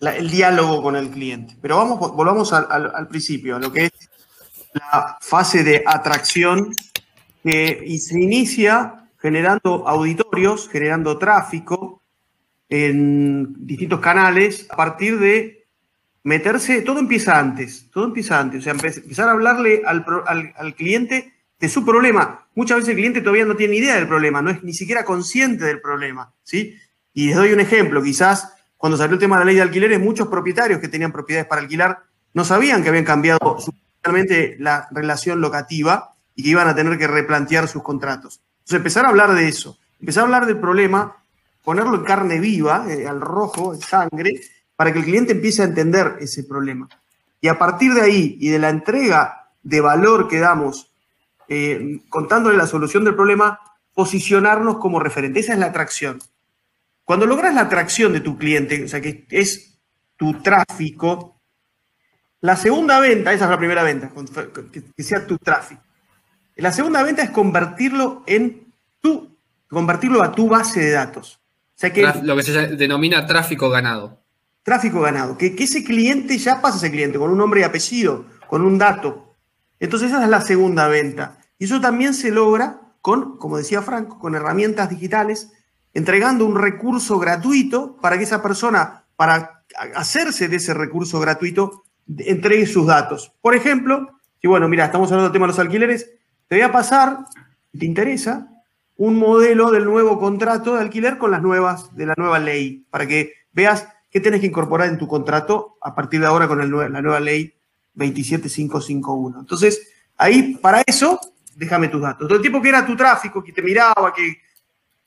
el 0.00 0.30
diálogo 0.32 0.82
con 0.82 0.96
el 0.96 1.10
cliente. 1.10 1.56
Pero 1.62 1.76
vamos, 1.76 2.00
volvamos 2.12 2.52
al, 2.52 3.06
principio, 3.06 3.54
a 3.54 3.60
lo 3.60 3.70
que 3.70 3.84
es 3.84 3.92
la 4.72 5.16
fase 5.20 5.62
de 5.62 5.84
atracción 5.86 6.74
que 7.44 7.96
se 8.00 8.20
inicia 8.20 9.03
generando 9.24 9.88
auditorios, 9.88 10.68
generando 10.68 11.16
tráfico 11.16 12.02
en 12.68 13.54
distintos 13.66 14.00
canales 14.00 14.66
a 14.68 14.76
partir 14.76 15.18
de 15.18 15.66
meterse, 16.24 16.82
todo 16.82 16.98
empieza 16.98 17.38
antes, 17.38 17.88
todo 17.90 18.04
empieza 18.04 18.38
antes, 18.38 18.60
o 18.60 18.62
sea, 18.62 18.74
empezar 18.74 19.30
a 19.30 19.32
hablarle 19.32 19.80
al, 19.86 20.74
cliente 20.74 21.32
de 21.58 21.68
su 21.70 21.86
problema. 21.86 22.48
Muchas 22.54 22.76
veces 22.76 22.90
el 22.90 22.96
cliente 22.96 23.22
todavía 23.22 23.46
no 23.46 23.56
tiene 23.56 23.76
idea 23.76 23.94
del 23.94 24.08
problema, 24.08 24.42
no 24.42 24.50
es 24.50 24.62
ni 24.62 24.74
siquiera 24.74 25.06
consciente 25.06 25.64
del 25.64 25.80
problema. 25.80 26.34
¿sí? 26.42 26.76
Y 27.14 27.28
les 27.28 27.36
doy 27.36 27.54
un 27.54 27.60
ejemplo, 27.60 28.02
quizás 28.02 28.52
cuando 28.76 28.98
salió 28.98 29.14
el 29.14 29.20
tema 29.20 29.38
de 29.38 29.40
la 29.40 29.46
ley 29.46 29.56
de 29.56 29.62
alquileres, 29.62 30.00
muchos 30.00 30.28
propietarios 30.28 30.80
que 30.80 30.88
tenían 30.88 31.12
propiedades 31.12 31.48
para 31.48 31.62
alquilar 31.62 32.02
no 32.34 32.44
sabían 32.44 32.82
que 32.82 32.90
habían 32.90 33.06
cambiado 33.06 33.58
sustancialmente 33.58 34.56
la 34.58 34.86
relación 34.90 35.40
locativa 35.40 36.14
y 36.34 36.42
que 36.42 36.50
iban 36.50 36.68
a 36.68 36.74
tener 36.74 36.98
que 36.98 37.06
replantear 37.06 37.68
sus 37.68 37.82
contratos. 37.82 38.42
Entonces 38.64 38.78
empezar 38.78 39.04
a 39.04 39.10
hablar 39.10 39.34
de 39.34 39.46
eso, 39.46 39.78
empezar 40.00 40.22
a 40.22 40.24
hablar 40.24 40.46
del 40.46 40.58
problema, 40.58 41.22
ponerlo 41.62 41.96
en 41.96 42.04
carne 42.04 42.40
viva, 42.40 42.86
eh, 42.88 43.06
al 43.06 43.20
rojo, 43.20 43.74
en 43.74 43.80
sangre, 43.82 44.40
para 44.74 44.90
que 44.90 45.00
el 45.00 45.04
cliente 45.04 45.32
empiece 45.32 45.60
a 45.60 45.66
entender 45.66 46.16
ese 46.20 46.44
problema. 46.44 46.88
Y 47.42 47.48
a 47.48 47.58
partir 47.58 47.92
de 47.92 48.00
ahí 48.00 48.38
y 48.40 48.48
de 48.48 48.58
la 48.58 48.70
entrega 48.70 49.50
de 49.62 49.82
valor 49.82 50.28
que 50.28 50.38
damos 50.38 50.94
eh, 51.48 52.00
contándole 52.08 52.56
la 52.56 52.66
solución 52.66 53.04
del 53.04 53.14
problema, 53.14 53.60
posicionarnos 53.92 54.78
como 54.78 54.98
referente. 54.98 55.40
Esa 55.40 55.52
es 55.52 55.58
la 55.58 55.66
atracción. 55.66 56.20
Cuando 57.04 57.26
logras 57.26 57.54
la 57.54 57.60
atracción 57.60 58.14
de 58.14 58.20
tu 58.20 58.38
cliente, 58.38 58.82
o 58.82 58.88
sea, 58.88 59.02
que 59.02 59.26
es 59.28 59.78
tu 60.16 60.40
tráfico, 60.40 61.38
la 62.40 62.56
segunda 62.56 62.98
venta, 62.98 63.34
esa 63.34 63.44
es 63.44 63.50
la 63.50 63.58
primera 63.58 63.82
venta, 63.82 64.10
que 64.96 65.02
sea 65.02 65.26
tu 65.26 65.36
tráfico. 65.36 65.83
La 66.56 66.72
segunda 66.72 67.02
venta 67.02 67.22
es 67.22 67.30
convertirlo 67.30 68.22
en 68.26 68.72
tu, 69.00 69.36
convertirlo 69.68 70.22
a 70.22 70.32
tu 70.32 70.48
base 70.48 70.80
de 70.80 70.90
datos. 70.92 71.40
O 71.76 71.78
sea 71.78 71.92
que, 71.92 72.02
lo 72.22 72.36
que 72.36 72.42
se 72.42 72.52
denomina 72.76 73.26
tráfico 73.26 73.68
ganado. 73.70 74.20
Tráfico 74.62 75.00
ganado, 75.00 75.36
que, 75.36 75.54
que 75.54 75.64
ese 75.64 75.84
cliente 75.84 76.38
ya 76.38 76.60
pasa 76.60 76.78
ese 76.78 76.90
cliente 76.90 77.18
con 77.18 77.30
un 77.30 77.38
nombre 77.38 77.60
y 77.60 77.64
apellido, 77.64 78.26
con 78.48 78.62
un 78.62 78.78
dato, 78.78 79.24
entonces 79.80 80.10
esa 80.10 80.24
es 80.24 80.30
la 80.30 80.40
segunda 80.40 80.88
venta. 80.88 81.38
Y 81.58 81.64
eso 81.66 81.80
también 81.80 82.14
se 82.14 82.30
logra 82.30 82.80
con, 83.00 83.36
como 83.36 83.58
decía 83.58 83.82
Franco, 83.82 84.18
con 84.18 84.34
herramientas 84.34 84.88
digitales, 84.88 85.52
entregando 85.92 86.46
un 86.46 86.56
recurso 86.56 87.18
gratuito 87.18 87.96
para 88.00 88.16
que 88.16 88.24
esa 88.24 88.42
persona, 88.42 89.04
para 89.16 89.64
hacerse 89.94 90.48
de 90.48 90.56
ese 90.56 90.72
recurso 90.72 91.20
gratuito, 91.20 91.84
entregue 92.16 92.66
sus 92.66 92.86
datos. 92.86 93.32
Por 93.42 93.54
ejemplo, 93.54 94.20
si 94.40 94.48
bueno, 94.48 94.68
mira, 94.68 94.86
estamos 94.86 95.10
hablando 95.10 95.28
del 95.28 95.32
tema 95.32 95.46
de 95.46 95.52
los 95.52 95.58
alquileres, 95.58 96.10
te 96.48 96.56
voy 96.56 96.62
a 96.62 96.72
pasar, 96.72 97.26
si 97.72 97.78
te 97.78 97.86
interesa, 97.86 98.48
un 98.96 99.16
modelo 99.16 99.70
del 99.70 99.84
nuevo 99.84 100.18
contrato 100.18 100.74
de 100.74 100.82
alquiler 100.82 101.18
con 101.18 101.30
las 101.30 101.42
nuevas, 101.42 101.94
de 101.96 102.06
la 102.06 102.14
nueva 102.16 102.38
ley, 102.38 102.86
para 102.90 103.06
que 103.06 103.32
veas 103.52 103.88
qué 104.10 104.20
tienes 104.20 104.40
que 104.40 104.46
incorporar 104.46 104.88
en 104.88 104.98
tu 104.98 105.08
contrato 105.08 105.76
a 105.80 105.94
partir 105.94 106.20
de 106.20 106.26
ahora 106.26 106.46
con 106.46 106.58
la 106.58 107.02
nueva 107.02 107.20
ley 107.20 107.52
27551. 107.94 109.40
Entonces, 109.40 109.88
ahí, 110.16 110.56
para 110.56 110.82
eso, 110.86 111.18
déjame 111.56 111.88
tus 111.88 112.02
datos. 112.02 112.28
Todo 112.28 112.36
el 112.36 112.42
tiempo 112.42 112.62
que 112.62 112.68
era 112.68 112.86
tu 112.86 112.96
tráfico, 112.96 113.42
que 113.42 113.52
te 113.52 113.62
miraba, 113.62 114.12
que 114.14 114.36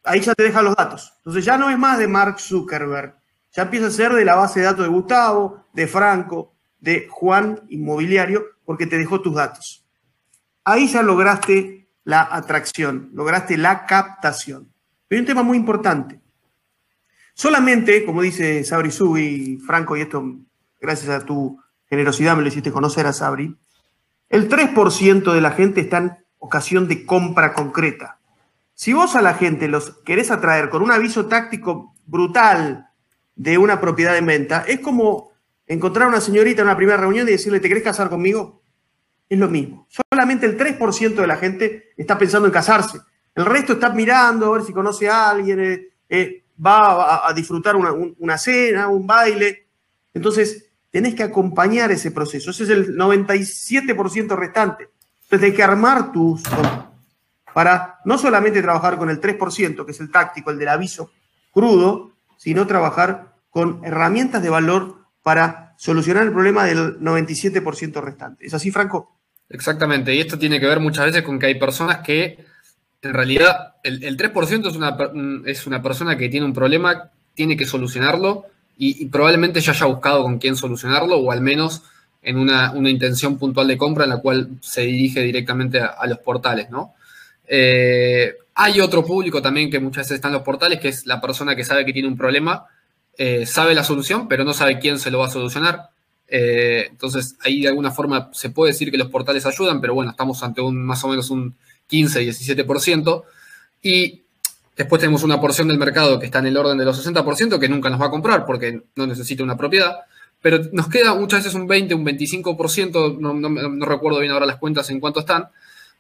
ahí 0.03 0.21
ya 0.21 0.33
te 0.33 0.43
deja 0.43 0.61
los 0.61 0.75
datos. 0.75 1.13
Entonces 1.19 1.45
ya 1.45 1.57
no 1.57 1.69
es 1.69 1.77
más 1.77 1.97
de 1.97 2.07
Mark 2.07 2.39
Zuckerberg, 2.39 3.15
ya 3.53 3.63
empieza 3.63 3.87
a 3.87 3.91
ser 3.91 4.13
de 4.13 4.25
la 4.25 4.35
base 4.35 4.59
de 4.59 4.65
datos 4.65 4.85
de 4.85 4.91
Gustavo, 4.91 5.65
de 5.73 5.87
Franco, 5.87 6.53
de 6.79 7.07
Juan 7.09 7.61
Inmobiliario, 7.69 8.45
porque 8.65 8.87
te 8.87 8.97
dejó 8.97 9.21
tus 9.21 9.35
datos. 9.35 9.86
Ahí 10.69 10.89
ya 10.89 11.01
lograste 11.01 11.87
la 12.03 12.27
atracción, 12.29 13.09
lograste 13.13 13.55
la 13.55 13.85
captación. 13.85 14.67
Pero 15.07 15.17
hay 15.17 15.21
un 15.21 15.25
tema 15.25 15.41
muy 15.41 15.55
importante. 15.55 16.19
Solamente, 17.33 18.03
como 18.03 18.21
dice 18.21 18.65
Sabri 18.65 18.91
Subi, 18.91 19.59
Franco, 19.65 19.95
y 19.95 20.01
esto 20.01 20.25
gracias 20.81 21.09
a 21.09 21.25
tu 21.25 21.57
generosidad 21.89 22.35
me 22.35 22.41
lo 22.41 22.49
hiciste 22.49 22.73
conocer 22.73 23.07
a 23.07 23.13
Sabri, 23.13 23.55
el 24.27 24.49
3% 24.49 25.31
de 25.31 25.39
la 25.39 25.51
gente 25.51 25.79
está 25.79 25.99
en 25.99 26.17
ocasión 26.37 26.89
de 26.89 27.05
compra 27.05 27.53
concreta. 27.53 28.19
Si 28.73 28.91
vos 28.91 29.15
a 29.15 29.21
la 29.21 29.35
gente 29.35 29.69
los 29.69 29.91
querés 30.03 30.31
atraer 30.31 30.67
con 30.67 30.81
un 30.81 30.91
aviso 30.91 31.27
táctico 31.27 31.95
brutal 32.05 32.89
de 33.37 33.57
una 33.57 33.79
propiedad 33.79 34.17
en 34.17 34.25
venta, 34.25 34.65
es 34.67 34.81
como 34.81 35.31
encontrar 35.65 36.07
a 36.07 36.09
una 36.09 36.19
señorita 36.19 36.61
en 36.61 36.67
una 36.67 36.75
primera 36.75 36.97
reunión 36.97 37.25
y 37.25 37.31
decirle, 37.31 37.61
¿te 37.61 37.69
querés 37.69 37.85
casar 37.85 38.09
conmigo? 38.09 38.66
Es 39.29 39.37
lo 39.37 39.49
mismo. 39.49 39.87
Solamente 39.89 40.45
el 40.45 40.57
3% 40.57 41.15
de 41.15 41.27
la 41.27 41.35
gente 41.35 41.89
está 41.97 42.17
pensando 42.17 42.47
en 42.47 42.53
casarse. 42.53 42.99
El 43.35 43.45
resto 43.45 43.73
está 43.73 43.89
mirando 43.89 44.47
a 44.47 44.57
ver 44.57 44.65
si 44.65 44.73
conoce 44.73 45.09
a 45.09 45.29
alguien, 45.29 45.59
eh, 45.59 45.89
eh, 46.09 46.43
va 46.65 47.27
a, 47.27 47.33
disfrutar 47.33 47.75
una, 47.75 47.91
una 47.91 48.37
cena, 48.37 48.87
un 48.87 49.05
baile. 49.05 49.67
Entonces, 50.13 50.71
tenés 50.89 51.13
que 51.13 51.23
acompañar 51.23 51.91
ese 51.91 52.11
proceso. 52.11 52.51
Ese 52.51 52.63
es 52.63 52.69
el 52.69 52.97
97% 52.97 54.35
restante. 54.35 54.89
Entonces 55.23 55.39
tenés 55.41 55.55
que 55.55 55.63
armar 55.63 56.11
tus 56.11 56.41
para 57.53 57.99
no 58.05 58.17
solamente 58.17 58.61
trabajar 58.61 58.97
con 58.97 59.09
el 59.09 59.19
3%, 59.19 59.83
que 59.83 59.91
es 59.91 59.99
el 59.99 60.11
táctico, 60.11 60.51
el 60.51 60.59
del 60.59 60.69
aviso 60.69 61.11
crudo, 61.51 62.11
sino 62.37 62.67
trabajar 62.67 63.33
con 63.49 63.83
herramientas 63.83 64.43
de 64.43 64.49
valor 64.49 65.07
para 65.23 65.73
solucionar 65.77 66.23
el 66.23 66.31
problema 66.31 66.65
del 66.65 66.99
97% 66.99 67.99
restante. 68.01 68.45
¿Es 68.45 68.53
así, 68.53 68.69
Franco? 68.69 69.16
Exactamente, 69.49 70.13
y 70.13 70.19
esto 70.19 70.37
tiene 70.37 70.59
que 70.59 70.67
ver 70.67 70.79
muchas 70.79 71.05
veces 71.05 71.23
con 71.23 71.39
que 71.39 71.45
hay 71.45 71.55
personas 71.55 71.99
que 71.99 72.37
en 73.01 73.13
realidad 73.13 73.75
el, 73.83 74.17
3% 74.17 74.67
es 74.67 74.75
una, 74.75 74.97
es 75.45 75.67
una 75.67 75.81
persona 75.81 76.17
que 76.17 76.29
tiene 76.29 76.45
un 76.45 76.53
problema, 76.53 77.09
tiene 77.33 77.55
que 77.55 77.65
solucionarlo 77.65 78.45
y, 78.77 79.05
probablemente 79.05 79.61
ya 79.61 79.71
haya 79.71 79.85
buscado 79.85 80.23
con 80.23 80.37
quién 80.37 80.55
solucionarlo 80.55 81.17
o 81.17 81.31
al 81.31 81.41
menos 81.41 81.83
en 82.21 82.37
una, 82.37 82.73
intención 82.75 83.37
puntual 83.37 83.67
de 83.67 83.77
compra 83.77 84.03
en 84.03 84.09
la 84.09 84.17
cual 84.17 84.49
se 84.61 84.81
dirige 84.81 85.21
directamente 85.21 85.79
a, 85.79 86.05
los 86.07 86.19
portales, 86.19 86.69
¿no? 86.69 86.93
Eh, 87.47 88.35
hay 88.55 88.81
otro 88.81 89.05
público 89.05 89.41
también 89.41 89.69
que 89.69 89.79
muchas 89.79 90.05
veces 90.05 90.15
está 90.15 90.27
en 90.27 90.33
los 90.33 90.43
portales, 90.43 90.79
que 90.79 90.89
es 90.89 91.05
la 91.05 91.21
persona 91.21 91.55
que 91.55 91.63
sabe 91.63 91.85
que 91.85 91.93
tiene 91.93 92.07
un 92.07 92.17
problema, 92.17 92.65
eh, 93.17 93.45
sabe 93.45 93.73
la 93.73 93.83
solución, 93.83 94.27
pero 94.27 94.43
no 94.43 94.53
sabe 94.53 94.79
quién 94.79 94.99
se 94.99 95.11
lo 95.11 95.19
va 95.19 95.27
a 95.27 95.31
solucionar. 95.31 95.89
Eh, 96.27 96.87
entonces, 96.89 97.35
ahí 97.41 97.61
de 97.61 97.69
alguna 97.69 97.91
forma 97.91 98.29
se 98.33 98.49
puede 98.49 98.73
decir 98.73 98.91
que 98.91 98.97
los 98.97 99.09
portales 99.09 99.45
ayudan, 99.45 99.79
pero 99.81 99.93
bueno, 99.93 100.11
estamos 100.11 100.41
ante 100.43 100.61
un 100.61 100.83
más 100.85 101.03
o 101.03 101.07
menos 101.07 101.29
un 101.29 101.55
15-17%. 101.89 103.23
Y 103.81 104.23
Después 104.77 104.99
tenemos 104.99 105.23
una 105.23 105.41
porción 105.41 105.67
del 105.67 105.79
mercado 105.79 106.19
que 106.19 106.27
está 106.27 106.37
en 106.37 106.45
el 106.45 106.55
orden 106.55 106.77
de 106.77 106.85
los 106.85 107.03
60% 107.03 107.59
que 107.59 107.67
nunca 107.67 107.89
nos 107.89 107.99
va 107.99 108.05
a 108.05 108.11
comprar 108.11 108.45
porque 108.45 108.83
no 108.95 109.07
necesita 109.07 109.43
una 109.43 109.57
propiedad. 109.57 110.01
Pero 110.39 110.59
nos 110.71 110.87
queda 110.87 111.15
muchas 111.15 111.39
veces 111.39 111.55
un 111.55 111.65
20, 111.65 111.95
un 111.95 112.05
25%, 112.05 113.17
no, 113.17 113.33
no, 113.33 113.85
recuerdo 113.87 114.19
bien 114.19 114.31
ahora 114.31 114.45
las 114.45 114.57
cuentas 114.57 114.87
en 114.91 114.99
cuánto 114.99 115.21
están, 115.21 115.47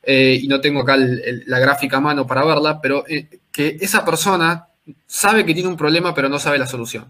eh, 0.03 0.39
y 0.39 0.47
no 0.47 0.61
tengo 0.61 0.81
acá 0.81 0.95
la 0.95 1.57
gráfica 1.57 1.97
a 1.97 2.01
mano 2.01 2.27
para 2.27 2.45
verla, 2.45 2.79
pero 2.79 3.03
eh, 3.07 3.39
que 3.51 3.77
esa 3.81 4.05
persona 4.05 4.67
sabe 5.07 5.43
que 5.43 5.55
tiene 5.55 5.69
un 5.69 5.75
problema 5.75 6.13
pero 6.13 6.29
no 6.29 6.37
sabe 6.37 6.59
la 6.59 6.67
solución. 6.67 7.05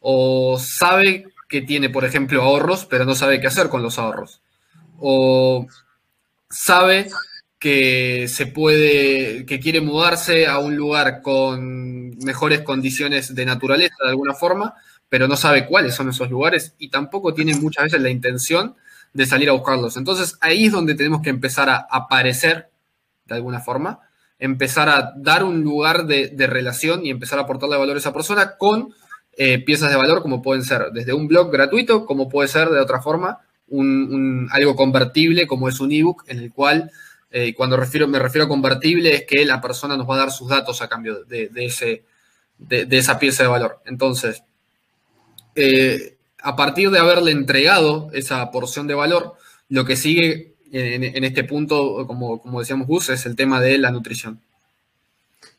O 0.00 0.58
sabe 0.58 1.24
que 1.48 1.62
tiene, 1.62 1.90
por 1.90 2.04
ejemplo, 2.04 2.42
ahorros, 2.42 2.86
pero 2.86 3.04
no 3.04 3.14
sabe 3.14 3.40
qué 3.40 3.46
hacer 3.46 3.68
con 3.68 3.82
los 3.82 3.98
ahorros. 3.98 4.42
O 4.98 5.66
sabe 6.48 7.08
que 7.58 8.28
se 8.28 8.46
puede, 8.46 9.46
que 9.46 9.60
quiere 9.60 9.80
mudarse 9.80 10.46
a 10.46 10.58
un 10.58 10.76
lugar 10.76 11.22
con 11.22 12.10
mejores 12.18 12.60
condiciones 12.60 13.34
de 13.34 13.46
naturaleza 13.46 13.94
de 14.02 14.10
alguna 14.10 14.34
forma, 14.34 14.74
pero 15.08 15.28
no 15.28 15.36
sabe 15.36 15.66
cuáles 15.66 15.94
son 15.94 16.08
esos 16.10 16.30
lugares 16.30 16.74
y 16.78 16.90
tampoco 16.90 17.32
tiene 17.32 17.54
muchas 17.56 17.84
veces 17.84 18.00
la 18.02 18.10
intención 18.10 18.74
de 19.12 19.26
salir 19.26 19.48
a 19.48 19.52
buscarlos. 19.52 19.96
Entonces 19.96 20.36
ahí 20.40 20.66
es 20.66 20.72
donde 20.72 20.94
tenemos 20.94 21.22
que 21.22 21.30
empezar 21.30 21.70
a 21.70 21.86
aparecer 21.90 22.68
de 23.26 23.34
alguna 23.34 23.60
forma, 23.60 24.00
empezar 24.38 24.88
a 24.88 25.12
dar 25.16 25.44
un 25.44 25.62
lugar 25.62 26.06
de, 26.06 26.46
relación 26.46 27.06
y 27.06 27.10
empezar 27.10 27.38
a 27.38 27.42
aportarle 27.42 27.76
valor 27.76 27.96
a 27.96 28.00
esa 28.00 28.12
persona 28.12 28.56
con 28.58 28.92
eh, 29.36 29.58
piezas 29.58 29.90
de 29.90 29.96
valor 29.96 30.22
como 30.22 30.42
pueden 30.42 30.64
ser 30.64 30.90
desde 30.92 31.12
un 31.12 31.28
blog 31.28 31.50
gratuito, 31.50 32.06
como 32.06 32.28
puede 32.28 32.48
ser 32.48 32.68
de 32.68 32.80
otra 32.80 33.00
forma 33.00 33.40
un, 33.68 34.48
algo 34.52 34.76
convertible 34.76 35.46
como 35.46 35.68
es 35.68 35.80
un 35.80 35.92
ebook 35.92 36.24
en 36.28 36.38
el 36.38 36.52
cual 36.52 36.90
eh, 37.30 37.54
cuando 37.54 37.76
refiero, 37.76 38.06
me 38.06 38.18
refiero 38.18 38.44
a 38.44 38.48
convertible 38.48 39.12
es 39.12 39.24
que 39.24 39.44
la 39.44 39.60
persona 39.60 39.96
nos 39.96 40.08
va 40.08 40.14
a 40.14 40.18
dar 40.18 40.30
sus 40.30 40.48
datos 40.48 40.82
a 40.82 40.88
cambio 40.88 41.24
de, 41.24 41.50
ese, 41.56 42.04
de, 42.58 42.86
esa 42.96 43.18
pieza 43.18 43.42
de 43.42 43.48
valor. 43.48 43.80
Entonces, 43.86 44.44
eh, 45.56 46.16
a 46.40 46.54
partir 46.54 46.90
de 46.90 47.00
haberle 47.00 47.32
entregado 47.32 48.08
esa 48.12 48.48
porción 48.52 48.86
de 48.86 48.94
valor, 48.94 49.34
lo 49.68 49.84
que 49.84 49.96
sigue 49.96 50.54
en, 50.70 51.24
este 51.24 51.42
punto, 51.42 52.06
como, 52.06 52.40
como 52.40 52.60
decíamos 52.60 52.86
Gus, 52.86 53.08
es 53.08 53.26
el 53.26 53.34
tema 53.34 53.60
de 53.60 53.78
la 53.78 53.90
nutrición. 53.90 54.40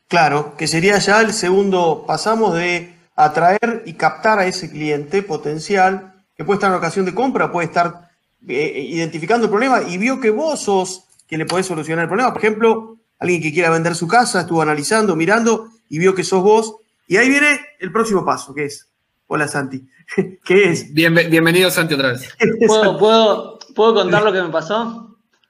Claro, 0.08 0.54
que 0.56 0.68
sería 0.68 0.98
ya 0.98 1.20
el 1.20 1.32
segundo, 1.32 2.04
pasamos 2.06 2.54
de 2.54 2.95
atraer 3.16 3.82
y 3.86 3.94
captar 3.94 4.38
a 4.38 4.46
ese 4.46 4.70
cliente 4.70 5.22
potencial, 5.22 6.12
que 6.36 6.44
puede 6.44 6.56
estar 6.56 6.70
en 6.70 6.76
ocasión 6.76 7.06
de 7.06 7.14
compra, 7.14 7.50
puede 7.50 7.66
estar 7.66 8.10
eh, 8.46 8.86
identificando 8.90 9.46
el 9.46 9.50
problema 9.50 9.82
y 9.82 9.96
vio 9.98 10.20
que 10.20 10.30
vos 10.30 10.60
sos 10.60 11.04
que 11.26 11.38
le 11.38 11.46
podés 11.46 11.66
solucionar 11.66 12.04
el 12.04 12.08
problema. 12.08 12.32
Por 12.32 12.42
ejemplo, 12.42 12.98
alguien 13.18 13.42
que 13.42 13.52
quiera 13.52 13.70
vender 13.70 13.94
su 13.94 14.06
casa, 14.06 14.42
estuvo 14.42 14.62
analizando, 14.62 15.16
mirando 15.16 15.70
y 15.88 15.98
vio 15.98 16.14
que 16.14 16.22
sos 16.22 16.42
vos. 16.42 16.76
Y 17.08 17.16
ahí 17.16 17.28
viene 17.28 17.60
el 17.80 17.90
próximo 17.90 18.24
paso, 18.24 18.54
que 18.54 18.66
es, 18.66 18.86
hola 19.26 19.48
Santi, 19.48 19.82
¿qué 20.44 20.70
es? 20.70 20.92
bienvenido 20.92 21.70
Santi 21.70 21.94
otra 21.94 22.12
vez. 22.12 22.28
¿Puedo, 22.66 23.58
¿puedo, 23.74 23.94
contar 23.94 24.22
lo 24.22 24.32
que 24.32 24.42
me 24.42 24.50
pasó? 24.50 25.05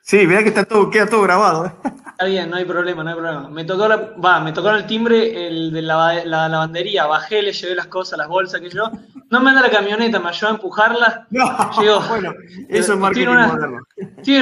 Sí, 0.07 0.25
mirá 0.25 0.45
que 0.45 0.51
está 0.51 0.65
todo, 0.65 0.89
queda 0.89 1.09
todo 1.09 1.23
grabado. 1.23 1.67
¿eh? 1.67 1.73
Está 2.11 2.27
bien, 2.27 2.49
no 2.49 2.55
hay 2.55 2.65
problema, 2.65 3.03
no 3.03 3.11
hay 3.11 3.17
problema. 3.17 3.49
Me 3.49 3.65
tocó, 3.65 3.89
la, 3.89 3.97
va, 4.25 4.39
me 4.39 4.53
tocó 4.53 4.71
el 4.71 4.87
timbre 4.87 5.49
el 5.49 5.73
de 5.73 5.83
la, 5.83 6.25
la, 6.25 6.49
lavandería, 6.49 7.07
bajé, 7.07 7.43
le 7.43 7.53
llevé 7.53 7.75
las 7.75 7.89
cosas, 7.89 8.17
las 8.17 8.29
bolsas 8.29 8.61
que 8.61 8.71
yo. 8.71 8.89
No 9.31 9.41
me 9.41 9.51
anda 9.51 9.63
la 9.63 9.71
camioneta, 9.71 10.21
me 10.21 10.29
ayudó 10.29 10.47
a 10.47 10.51
empujarla. 10.55 11.27
No, 11.31 12.09
bueno, 12.09 12.33
eso 12.69 12.93
es 12.93 12.99
marketing 13.01 13.27
una, 13.27 13.49
moderno. 13.49 13.81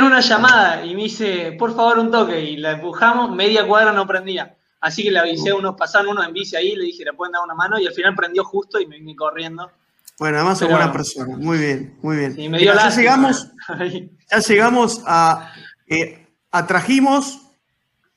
Una 0.06 0.21
llamada 0.21 0.85
y 0.85 0.94
me 0.94 1.04
dice, 1.04 1.56
por 1.59 1.75
favor, 1.75 1.99
un 1.99 2.11
toque. 2.11 2.38
Y 2.42 2.59
la 2.59 2.73
empujamos, 2.73 3.35
media 3.35 3.66
cuadra 3.66 3.90
no 3.90 4.06
prendía. 4.06 4.54
Así 4.83 5.02
que 5.02 5.11
le 5.11 5.21
avisé 5.21 5.49
a 5.49 5.54
unos, 5.54 5.76
pasaron 5.76 6.11
unos 6.11 6.26
en 6.26 6.35
bici 6.35 6.56
ahí, 6.56 6.76
le 6.76 6.85
dije, 6.85 7.06
le 7.06 7.14
pueden 7.14 7.33
dar 7.33 7.42
una 7.42 7.54
mano 7.54 7.78
y 7.78 7.87
al 7.87 7.94
final 7.94 8.14
prendió 8.14 8.44
justo 8.44 8.78
y 8.78 8.87
me 8.87 8.99
vine 8.99 9.16
corriendo. 9.16 9.71
Bueno, 10.18 10.37
además 10.38 10.61
es 10.62 10.68
buena 10.68 10.92
persona. 10.92 11.37
Muy 11.37 11.59
bien, 11.59 11.99
muy 12.02 12.16
bien. 12.16 12.35
Me 12.50 12.59
dio 12.59 12.73
ya 12.75 12.88
llegamos, 12.97 13.50
ya 14.30 14.38
llegamos 14.38 15.02
a. 15.06 15.52
eh, 15.88 16.26
atrajimos, 16.50 17.40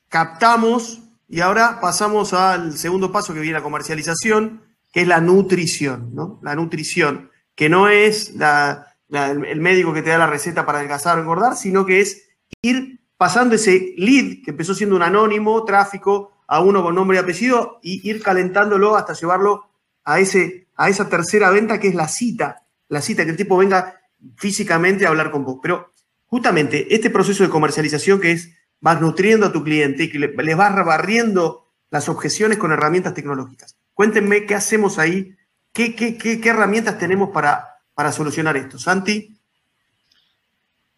captamos 0.08 1.00
y 1.28 1.40
ahora 1.40 1.78
pasamos 1.80 2.32
al 2.32 2.76
segundo 2.78 3.12
paso 3.12 3.34
que 3.34 3.40
viene 3.40 3.58
la 3.58 3.62
comercialización, 3.64 4.62
que 4.92 5.02
es 5.02 5.08
la 5.08 5.20
nutrición, 5.20 6.14
¿no? 6.14 6.40
La 6.42 6.54
nutrición, 6.54 7.30
que 7.54 7.68
no 7.68 7.88
es 7.88 8.34
la- 8.36 8.86
la- 9.08 9.30
el 9.30 9.44
el 9.44 9.60
médico 9.60 9.92
que 9.92 10.02
te 10.02 10.10
da 10.10 10.18
la 10.18 10.26
receta 10.26 10.64
para 10.64 10.78
adelgazar 10.78 11.18
o 11.18 11.20
engordar, 11.22 11.56
sino 11.56 11.84
que 11.84 12.00
es 12.00 12.28
ir 12.62 13.00
pasando 13.16 13.56
ese 13.56 13.94
lead 13.96 14.42
que 14.44 14.52
empezó 14.52 14.74
siendo 14.74 14.96
un 14.96 15.02
anónimo, 15.02 15.64
tráfico, 15.64 16.32
a 16.46 16.60
uno 16.60 16.82
con 16.82 16.94
nombre 16.94 17.16
y 17.18 17.20
apellido 17.20 17.78
y 17.82 18.08
ir 18.08 18.22
calentándolo 18.22 18.96
hasta 18.96 19.12
llevarlo 19.12 19.67
a, 20.08 20.20
ese, 20.20 20.68
a 20.74 20.88
esa 20.88 21.10
tercera 21.10 21.50
venta 21.50 21.78
que 21.78 21.88
es 21.88 21.94
la 21.94 22.08
cita, 22.08 22.62
la 22.88 23.02
cita, 23.02 23.24
que 23.24 23.32
el 23.32 23.36
tipo 23.36 23.58
venga 23.58 24.00
físicamente 24.36 25.04
a 25.04 25.10
hablar 25.10 25.30
con 25.30 25.44
vos. 25.44 25.58
Pero 25.62 25.92
justamente 26.24 26.94
este 26.94 27.10
proceso 27.10 27.42
de 27.42 27.50
comercialización 27.50 28.18
que 28.18 28.32
es, 28.32 28.54
vas 28.80 29.02
nutriendo 29.02 29.44
a 29.44 29.52
tu 29.52 29.62
cliente 29.62 30.04
y 30.04 30.10
que 30.10 30.18
le, 30.18 30.54
vas 30.54 30.74
barriendo 30.74 31.68
las 31.90 32.08
objeciones 32.08 32.56
con 32.56 32.72
herramientas 32.72 33.12
tecnológicas. 33.12 33.76
Cuéntenme 33.92 34.46
qué 34.46 34.54
hacemos 34.54 34.98
ahí, 34.98 35.36
qué, 35.74 35.94
qué, 35.94 36.16
qué, 36.16 36.40
qué 36.40 36.48
herramientas 36.48 36.98
tenemos 36.98 37.28
para, 37.28 37.82
para 37.92 38.10
solucionar 38.10 38.56
esto. 38.56 38.78
Santi, 38.78 39.36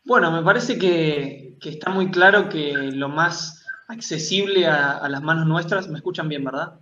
Bueno, 0.04 0.30
me 0.30 0.44
parece 0.44 0.78
que, 0.78 1.56
que 1.60 1.70
está 1.70 1.90
muy 1.90 2.12
claro 2.12 2.48
que 2.48 2.74
lo 2.74 3.08
más 3.08 3.64
accesible 3.88 4.68
a 4.68 5.08
las 5.08 5.20
manos 5.20 5.48
nuestras, 5.48 5.88
me 5.88 5.98
escuchan 5.98 6.28
bien, 6.28 6.44
¿verdad? 6.44 6.78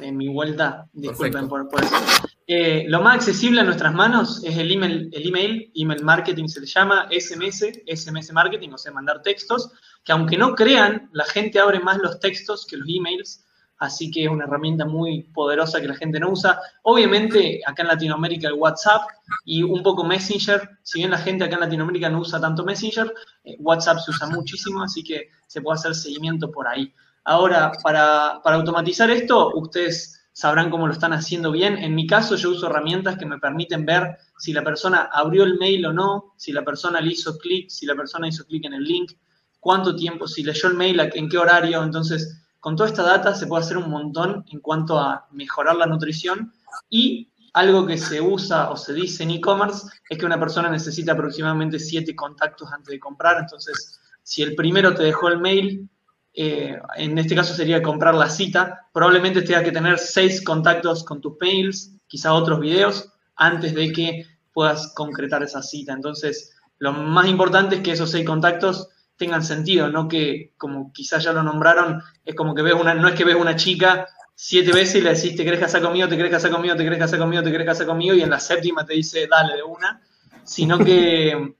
En 0.00 0.16
mi 0.16 0.28
vuelta, 0.28 0.86
disculpen 0.92 1.48
Perfecto. 1.48 1.48
por, 1.48 1.68
por 1.68 1.84
eso. 1.84 2.28
Eh, 2.50 2.86
lo 2.88 3.02
más 3.02 3.16
accesible 3.16 3.60
a 3.60 3.64
nuestras 3.64 3.92
manos 3.92 4.42
es 4.42 4.56
el 4.56 4.72
email, 4.72 5.10
el 5.12 5.28
email, 5.28 5.70
email 5.74 6.02
marketing 6.02 6.48
se 6.48 6.60
le 6.60 6.66
llama, 6.66 7.06
SMS, 7.10 7.82
SMS 7.86 8.32
marketing, 8.32 8.70
o 8.70 8.78
sea, 8.78 8.90
mandar 8.90 9.20
textos, 9.20 9.70
que 10.02 10.12
aunque 10.12 10.38
no 10.38 10.54
crean, 10.54 11.10
la 11.12 11.24
gente 11.24 11.60
abre 11.60 11.78
más 11.78 11.98
los 11.98 12.18
textos 12.20 12.66
que 12.66 12.78
los 12.78 12.88
emails, 12.88 13.44
así 13.76 14.10
que 14.10 14.24
es 14.24 14.30
una 14.30 14.44
herramienta 14.44 14.86
muy 14.86 15.24
poderosa 15.34 15.78
que 15.78 15.88
la 15.88 15.94
gente 15.94 16.18
no 16.18 16.30
usa. 16.30 16.58
Obviamente, 16.84 17.60
acá 17.66 17.82
en 17.82 17.88
Latinoamérica 17.88 18.48
el 18.48 18.54
WhatsApp 18.54 19.02
y 19.44 19.62
un 19.62 19.82
poco 19.82 20.02
Messenger, 20.04 20.78
si 20.82 21.00
bien 21.00 21.10
la 21.10 21.18
gente 21.18 21.44
acá 21.44 21.56
en 21.56 21.60
Latinoamérica 21.60 22.08
no 22.08 22.20
usa 22.20 22.40
tanto 22.40 22.64
Messenger, 22.64 23.12
eh, 23.44 23.56
WhatsApp 23.58 23.98
se 23.98 24.10
usa 24.10 24.26
muchísimo, 24.26 24.82
así 24.82 25.04
que 25.04 25.28
se 25.46 25.60
puede 25.60 25.74
hacer 25.74 25.94
seguimiento 25.94 26.50
por 26.50 26.66
ahí. 26.66 26.94
Ahora, 27.28 27.72
para, 27.82 28.40
para 28.42 28.56
automatizar 28.56 29.10
esto, 29.10 29.52
ustedes 29.54 30.18
sabrán 30.32 30.70
cómo 30.70 30.86
lo 30.86 30.94
están 30.94 31.12
haciendo 31.12 31.52
bien. 31.52 31.76
En 31.76 31.94
mi 31.94 32.06
caso, 32.06 32.36
yo 32.36 32.52
uso 32.52 32.68
herramientas 32.68 33.18
que 33.18 33.26
me 33.26 33.36
permiten 33.36 33.84
ver 33.84 34.16
si 34.38 34.54
la 34.54 34.64
persona 34.64 35.10
abrió 35.12 35.44
el 35.44 35.58
mail 35.58 35.84
o 35.84 35.92
no, 35.92 36.32
si 36.38 36.52
la 36.52 36.64
persona 36.64 37.02
le 37.02 37.10
hizo 37.10 37.36
clic, 37.36 37.68
si 37.68 37.84
la 37.84 37.94
persona 37.94 38.28
hizo 38.28 38.46
clic 38.46 38.64
en 38.64 38.72
el 38.72 38.82
link, 38.82 39.12
cuánto 39.60 39.94
tiempo, 39.94 40.26
si 40.26 40.42
leyó 40.42 40.70
el 40.70 40.76
mail, 40.76 40.98
en 41.00 41.28
qué 41.28 41.36
horario. 41.36 41.82
Entonces, 41.82 42.46
con 42.60 42.76
toda 42.76 42.88
esta 42.88 43.02
data 43.02 43.34
se 43.34 43.46
puede 43.46 43.62
hacer 43.62 43.76
un 43.76 43.90
montón 43.90 44.46
en 44.50 44.60
cuanto 44.60 44.98
a 44.98 45.28
mejorar 45.30 45.76
la 45.76 45.84
nutrición 45.84 46.54
y 46.88 47.30
algo 47.52 47.86
que 47.86 47.98
se 47.98 48.22
usa 48.22 48.70
o 48.70 48.76
se 48.78 48.94
dice 48.94 49.24
en 49.24 49.32
e-commerce 49.32 49.86
es 50.08 50.16
que 50.16 50.24
una 50.24 50.40
persona 50.40 50.70
necesita 50.70 51.12
aproximadamente 51.12 51.78
siete 51.78 52.16
contactos 52.16 52.72
antes 52.72 52.90
de 52.90 52.98
comprar. 52.98 53.36
Entonces, 53.38 54.00
si 54.22 54.42
el 54.42 54.54
primero 54.54 54.94
te 54.94 55.02
dejó 55.02 55.28
el 55.28 55.40
mail, 55.40 55.90
eh, 56.34 56.78
en 56.96 57.18
este 57.18 57.34
caso 57.34 57.54
sería 57.54 57.82
comprar 57.82 58.14
la 58.14 58.30
cita, 58.30 58.86
probablemente 58.92 59.42
tengas 59.42 59.64
que 59.64 59.72
tener 59.72 59.98
seis 59.98 60.42
contactos 60.42 61.04
con 61.04 61.20
tus 61.20 61.34
mails, 61.40 61.92
quizá 62.06 62.32
otros 62.32 62.60
videos, 62.60 63.12
antes 63.36 63.74
de 63.74 63.92
que 63.92 64.26
puedas 64.52 64.92
concretar 64.94 65.42
esa 65.42 65.62
cita. 65.62 65.92
Entonces, 65.92 66.56
lo 66.78 66.92
más 66.92 67.26
importante 67.26 67.76
es 67.76 67.82
que 67.82 67.92
esos 67.92 68.10
seis 68.10 68.26
contactos 68.26 68.88
tengan 69.16 69.42
sentido, 69.42 69.88
no 69.88 70.08
que, 70.08 70.52
como 70.56 70.92
quizás 70.92 71.24
ya 71.24 71.32
lo 71.32 71.42
nombraron, 71.42 72.00
es 72.24 72.34
como 72.34 72.54
que 72.54 72.62
ves 72.62 72.74
una, 72.74 72.94
no 72.94 73.08
es 73.08 73.14
que 73.14 73.24
ves 73.24 73.34
una 73.34 73.56
chica 73.56 74.06
siete 74.40 74.72
veces 74.72 74.96
y 74.96 75.00
le 75.00 75.14
decís, 75.14 75.34
te 75.34 75.44
querés 75.44 75.58
casar 75.58 75.82
conmigo, 75.82 76.08
te 76.08 76.16
querés 76.16 76.30
casar 76.30 76.52
conmigo, 76.52 76.76
te 76.76 76.84
querés 76.84 77.00
casar 77.00 77.18
conmigo, 77.18 77.42
te 77.42 77.50
querés 77.50 77.66
casar 77.66 77.86
conmigo, 77.88 78.14
y 78.14 78.22
en 78.22 78.30
la 78.30 78.38
séptima 78.38 78.86
te 78.86 78.94
dice, 78.94 79.26
dale 79.26 79.56
de 79.56 79.64
una, 79.64 80.00
sino 80.44 80.78
que 80.78 81.54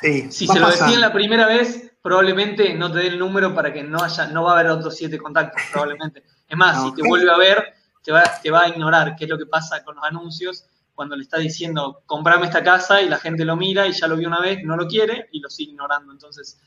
sí, 0.00 0.26
si 0.30 0.46
se 0.46 0.58
lo 0.58 0.66
pasar. 0.66 0.86
decían 0.86 1.02
la 1.02 1.12
primera 1.12 1.46
vez, 1.46 1.87
probablemente 2.02 2.74
no 2.74 2.90
te 2.90 3.00
dé 3.00 3.06
el 3.08 3.18
número 3.18 3.54
para 3.54 3.72
que 3.72 3.82
no 3.82 4.02
haya, 4.02 4.28
no 4.28 4.44
va 4.44 4.52
a 4.52 4.60
haber 4.60 4.70
otros 4.72 4.96
siete 4.96 5.18
contactos, 5.18 5.62
probablemente. 5.72 6.24
Es 6.48 6.56
más, 6.56 6.82
si 6.82 6.94
te 6.94 7.02
vuelve 7.06 7.30
a 7.30 7.36
ver, 7.36 7.74
te 8.02 8.12
va, 8.12 8.22
te 8.42 8.50
va 8.50 8.62
a 8.62 8.68
ignorar, 8.68 9.16
que 9.16 9.24
es 9.24 9.30
lo 9.30 9.38
que 9.38 9.46
pasa 9.46 9.84
con 9.84 9.96
los 9.96 10.04
anuncios, 10.04 10.64
cuando 10.94 11.14
le 11.14 11.22
está 11.22 11.38
diciendo, 11.38 12.02
comprame 12.06 12.46
esta 12.46 12.62
casa, 12.62 13.00
y 13.00 13.08
la 13.08 13.18
gente 13.18 13.44
lo 13.44 13.56
mira 13.56 13.86
y 13.86 13.92
ya 13.92 14.08
lo 14.08 14.16
vio 14.16 14.28
una 14.28 14.40
vez, 14.40 14.58
no 14.64 14.76
lo 14.76 14.86
quiere, 14.88 15.28
y 15.32 15.40
lo 15.40 15.48
sigue 15.48 15.72
ignorando. 15.72 16.12
Entonces, 16.12 16.58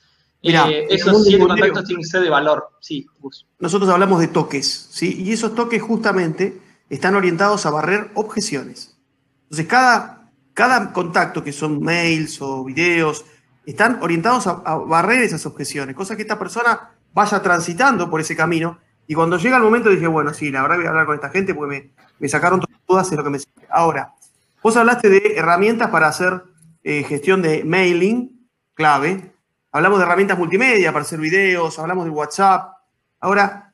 Mirá, 0.44 0.70
eh, 0.70 0.88
esos 0.90 1.24
siete 1.24 1.46
contactos 1.46 1.86
tienen 1.86 2.04
que 2.04 2.10
ser 2.10 2.22
de 2.22 2.30
valor. 2.30 2.70
Sí, 2.80 3.08
Gus. 3.20 3.46
nosotros 3.60 3.90
hablamos 3.90 4.20
de 4.20 4.28
toques, 4.28 4.88
¿sí? 4.90 5.22
Y 5.22 5.34
esos 5.34 5.54
toques 5.54 5.82
justamente 5.82 6.62
están 6.90 7.16
orientados 7.16 7.66
a 7.66 7.72
barrer 7.72 8.12
objeciones. 8.16 8.98
Entonces, 9.44 9.68
cada, 9.68 10.32
cada 10.54 10.94
contacto, 10.94 11.44
que 11.44 11.52
son 11.52 11.82
mails 11.82 12.42
o 12.42 12.64
videos, 12.64 13.26
están 13.66 14.00
orientados 14.02 14.48
a, 14.48 14.62
a 14.66 14.76
barrer 14.76 15.22
esas 15.22 15.46
objeciones, 15.46 15.96
cosa 15.96 16.16
que 16.16 16.22
esta 16.24 16.40
persona 16.40 16.92
vaya 17.14 17.42
transitando 17.42 18.10
por 18.10 18.22
ese 18.22 18.36
camino. 18.36 18.80
Y 19.08 19.14
cuando 19.14 19.38
llega 19.38 19.58
el 19.58 19.64
momento 19.64 19.90
dije, 19.90 20.08
bueno, 20.08 20.34
sí, 20.34 20.52
la 20.52 20.62
verdad 20.62 20.78
voy 20.78 20.86
a 20.86 20.90
hablar 20.90 21.06
con 21.06 21.16
esta 21.16 21.30
gente 21.30 21.54
porque 21.54 21.92
me, 22.20 22.30
sacaron 22.30 22.62
todas, 22.86 23.12
es 23.12 23.18
lo 23.18 23.24
que 23.24 23.30
me. 23.30 23.40
Ahora, 23.70 24.14
vos 24.62 24.78
hablaste 24.78 25.10
de 25.10 25.34
herramientas 25.36 25.90
para 25.90 26.08
hacer 26.08 26.44
eh, 26.84 27.04
gestión 27.04 27.42
de 27.42 27.64
mailing, 27.64 28.48
clave. 28.74 29.34
Hablamos 29.72 30.00
de 30.00 30.06
herramientas 30.06 30.38
multimedia 30.38 30.92
para 30.92 31.04
hacer 31.04 31.20
videos, 31.20 31.78
hablamos 31.80 32.06
de 32.06 32.12
WhatsApp. 32.12 32.74
Ahora, 33.20 33.74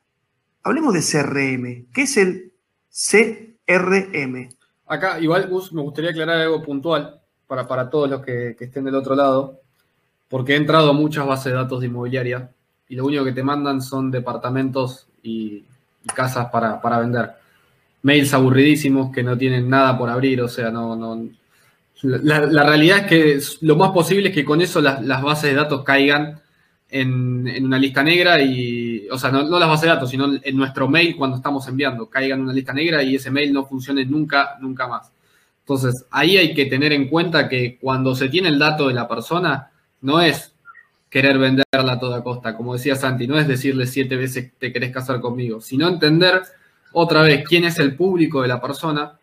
hablemos 0.64 0.94
de 0.94 1.02
CRM. 1.02 1.92
¿Qué 1.94 2.04
es 2.04 2.18
el 2.18 2.54
CRM? 2.90 4.50
Acá, 4.88 5.20
igual, 5.20 5.50
Gus, 5.50 5.74
me 5.74 5.82
gustaría 5.82 6.12
aclarar 6.12 6.42
algo 6.42 6.64
puntual 6.64 7.22
para, 7.46 7.68
para 7.68 7.90
todos 7.90 8.10
los 8.10 8.22
que 8.24 8.56
estén 8.60 8.86
del 8.86 8.96
otro 8.96 9.16
lado, 9.16 9.62
porque 10.30 10.54
he 10.54 10.56
entrado 10.58 10.90
a 10.90 10.94
muchas 10.94 11.26
bases 11.26 11.52
de 11.52 11.58
datos 11.58 11.80
de 11.80 11.88
inmobiliaria 11.88 12.50
y 12.90 12.96
lo 12.96 13.06
único 13.06 13.24
que 13.24 13.32
te 13.32 13.44
mandan 13.44 13.82
son 13.82 14.12
departamentos 14.12 15.08
y, 15.24 15.64
casas 16.16 16.48
para, 16.50 16.82
para 16.82 17.00
vender. 17.00 17.32
Mails 18.02 18.34
aburridísimos 18.34 19.12
que 19.12 19.24
no 19.24 19.38
tienen 19.38 19.70
nada 19.70 19.98
por 19.98 20.10
abrir, 20.10 20.42
o 20.42 20.48
sea, 20.48 20.72
no. 20.72 20.96
no 20.96 21.28
la, 22.02 22.64
realidad 22.64 23.00
es 23.00 23.06
que 23.08 23.66
lo 23.66 23.76
más 23.76 23.92
posible 23.92 24.30
es 24.30 24.36
que 24.36 24.46
con 24.46 24.62
eso 24.62 24.80
las, 24.80 25.04
las 25.04 25.22
bases 25.22 25.50
de 25.50 25.56
datos 25.58 25.84
caigan 25.84 26.40
en, 26.90 27.46
en 27.48 27.66
una 27.66 27.78
lista 27.78 28.04
negra 28.04 28.42
y, 28.42 29.08
o 29.10 29.18
sea, 29.18 29.32
no, 29.32 29.44
no 29.44 29.60
las 29.60 29.68
bases 29.68 29.82
de 29.82 29.96
datos, 29.96 30.10
sino 30.10 30.30
en 30.42 30.56
nuestro 30.56 30.88
mail 30.88 31.18
cuando 31.18 31.38
estamos 31.38 31.68
enviando, 31.68 32.10
caigan 32.10 32.40
en 32.40 32.46
una 32.46 32.54
lista 32.54 32.72
negra 32.72 33.04
y 33.04 33.16
ese 33.16 33.32
mail 33.32 33.52
no 33.52 33.66
funcione 33.66 34.06
nunca, 34.06 34.58
nunca 34.62 34.88
más. 34.88 35.12
Entonces, 35.60 36.06
ahí 36.12 36.38
hay 36.38 36.54
que 36.54 36.68
tener 36.68 36.94
en 36.94 37.10
cuenta 37.10 37.50
que 37.50 37.78
cuando 37.82 38.16
se 38.16 38.30
tiene 38.30 38.48
el 38.48 38.58
dato 38.58 38.88
de 38.88 38.94
la 38.94 39.08
persona, 39.08 39.72
no 40.02 40.22
es 40.22 40.54
querer 41.10 41.38
venderla 41.38 41.94
a 41.94 42.00
toda 42.00 42.24
costa, 42.24 42.56
como 42.56 42.74
decía 42.74 42.96
Santi, 42.96 43.28
no 43.28 43.40
es 43.40 43.48
decirle 43.48 43.88
siete 43.88 44.16
veces 44.16 44.52
te 44.58 44.74
querés 44.74 44.92
casar 44.92 45.22
conmigo, 45.22 45.62
sino 45.62 45.88
entender 45.88 46.42
otra 46.92 47.22
vez 47.22 47.44
quién 47.48 47.64
es 47.64 47.80
el 47.80 47.96
público 47.96 48.42
de 48.42 48.48
la 48.48 48.62
persona, 48.62 49.18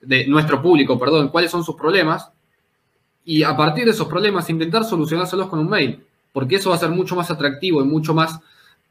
de 0.00 0.26
nuestro 0.26 0.62
público, 0.62 0.98
perdón, 0.98 1.28
cuáles 1.28 1.50
son 1.50 1.64
sus 1.64 1.76
problemas, 1.76 2.30
y 3.24 3.42
a 3.42 3.56
partir 3.56 3.84
de 3.84 3.90
esos 3.92 4.08
problemas 4.08 4.48
intentar 4.50 4.84
solucionárselos 4.84 5.48
con 5.48 5.58
un 5.58 5.68
mail, 5.68 6.02
porque 6.32 6.56
eso 6.56 6.70
va 6.70 6.76
a 6.76 6.80
ser 6.80 6.90
mucho 6.90 7.16
más 7.16 7.30
atractivo 7.30 7.82
y 7.82 7.84
mucho 7.84 8.14
más 8.14 8.38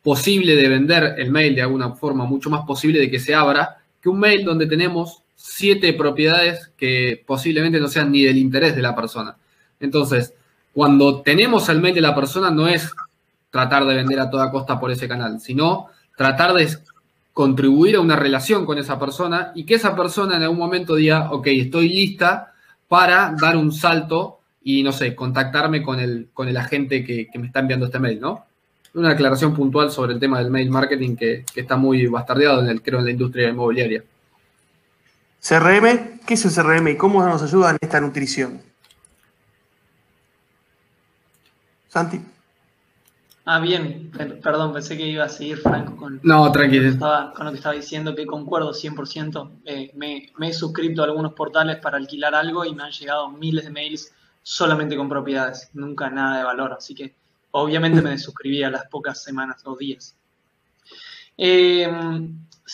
posible 0.03 0.55
de 0.55 0.69
vender 0.69 1.15
el 1.17 1.31
mail 1.31 1.55
de 1.55 1.61
alguna 1.61 1.91
forma, 1.91 2.25
mucho 2.25 2.49
más 2.49 2.65
posible 2.65 2.99
de 2.99 3.09
que 3.09 3.19
se 3.19 3.35
abra, 3.35 3.77
que 4.01 4.09
un 4.09 4.19
mail 4.19 4.45
donde 4.45 4.67
tenemos 4.67 5.23
siete 5.35 5.93
propiedades 5.93 6.71
que 6.77 7.23
posiblemente 7.25 7.79
no 7.79 7.87
sean 7.87 8.11
ni 8.11 8.23
del 8.23 8.37
interés 8.37 8.75
de 8.75 8.81
la 8.81 8.95
persona. 8.95 9.35
Entonces, 9.79 10.33
cuando 10.73 11.21
tenemos 11.21 11.67
el 11.69 11.81
mail 11.81 11.95
de 11.95 12.01
la 12.01 12.15
persona 12.15 12.51
no 12.51 12.67
es 12.67 12.91
tratar 13.49 13.85
de 13.85 13.95
vender 13.95 14.19
a 14.19 14.29
toda 14.29 14.51
costa 14.51 14.79
por 14.79 14.91
ese 14.91 15.07
canal, 15.07 15.39
sino 15.39 15.87
tratar 16.15 16.53
de 16.53 16.69
contribuir 17.33 17.95
a 17.95 18.01
una 18.01 18.15
relación 18.15 18.65
con 18.65 18.77
esa 18.77 18.99
persona 18.99 19.51
y 19.55 19.63
que 19.63 19.75
esa 19.75 19.95
persona 19.95 20.37
en 20.37 20.43
algún 20.43 20.57
momento 20.57 20.95
diga, 20.95 21.31
ok, 21.31 21.47
estoy 21.47 21.89
lista 21.89 22.53
para 22.87 23.33
dar 23.39 23.55
un 23.55 23.71
salto 23.71 24.39
y 24.61 24.83
no 24.83 24.91
sé, 24.91 25.15
contactarme 25.15 25.81
con 25.81 25.99
el, 25.99 26.27
con 26.33 26.47
el 26.47 26.57
agente 26.57 27.03
que, 27.03 27.29
me 27.35 27.47
está 27.47 27.61
enviando 27.61 27.85
este 27.85 27.99
mail, 27.99 28.19
¿no? 28.19 28.45
Una 28.93 29.11
aclaración 29.11 29.55
puntual 29.55 29.91
sobre 29.91 30.13
el 30.13 30.19
tema 30.19 30.39
del 30.39 30.51
mail 30.51 30.69
marketing 30.69 31.15
que, 31.15 31.45
está 31.55 31.77
muy 31.77 32.07
bastardeado, 32.07 32.61
en 32.61 32.67
el, 32.67 32.81
creo, 32.81 32.99
en 32.99 33.05
la 33.05 33.11
industria 33.11 33.49
inmobiliaria. 33.49 34.03
CRM, 35.41 36.19
¿qué 36.25 36.33
es 36.33 36.45
el 36.45 36.51
CRM 36.51 36.89
y 36.89 36.97
cómo 36.97 37.23
nos 37.23 37.41
ayuda 37.41 37.71
en 37.71 37.77
esta 37.79 38.01
nutrición? 38.01 38.68
Santi. 41.89 42.21
Ah, 43.45 43.59
bien, 43.59 44.11
perdón, 44.43 44.73
pensé 44.73 44.95
que 44.95 45.07
iba 45.07 45.23
a 45.23 45.29
seguir 45.29 45.57
Franco 45.57 45.97
con, 45.97 46.19
no, 46.21 46.51
tranquilo. 46.51 46.95
con 47.35 47.45
lo 47.45 47.51
que 47.51 47.57
estaba 47.57 47.73
diciendo, 47.73 48.13
que 48.13 48.27
concuerdo 48.27 48.73
100%. 48.73 49.61
Eh, 49.65 49.91
me, 49.95 50.31
me, 50.37 50.49
he 50.49 50.53
suscrito 50.53 51.01
a 51.01 51.05
algunos 51.05 51.33
portales 51.33 51.77
para 51.77 51.97
alquilar 51.97 52.35
algo 52.35 52.63
y 52.63 52.75
me 52.75 52.83
han 52.83 52.91
llegado 52.91 53.29
miles 53.29 53.65
de 53.65 53.71
mails 53.71 54.13
solamente 54.43 54.95
con 54.95 55.09
propiedades, 55.09 55.71
nunca 55.73 56.11
nada 56.11 56.37
de 56.37 56.43
valor, 56.43 56.73
así 56.73 56.93
que 56.93 57.15
obviamente 57.51 58.01
me 58.03 58.17
suscribí 58.19 58.61
a 58.61 58.69
las 58.69 58.85
pocas 58.87 59.23
semanas 59.23 59.61
o 59.65 59.75
días. 59.75 60.15
Eh, 61.35 61.89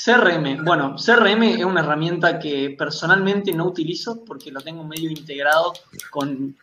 CRM, 0.04 0.66
bueno, 0.66 0.96
CRM 0.98 1.44
es 1.44 1.64
una 1.64 1.80
herramienta 1.80 2.38
que 2.38 2.76
personalmente 2.78 3.54
no 3.54 3.66
utilizo 3.66 4.26
porque 4.26 4.52
lo 4.52 4.60
tengo 4.60 4.84
medio 4.84 5.10
integrado 5.10 5.72
con, 6.12 6.58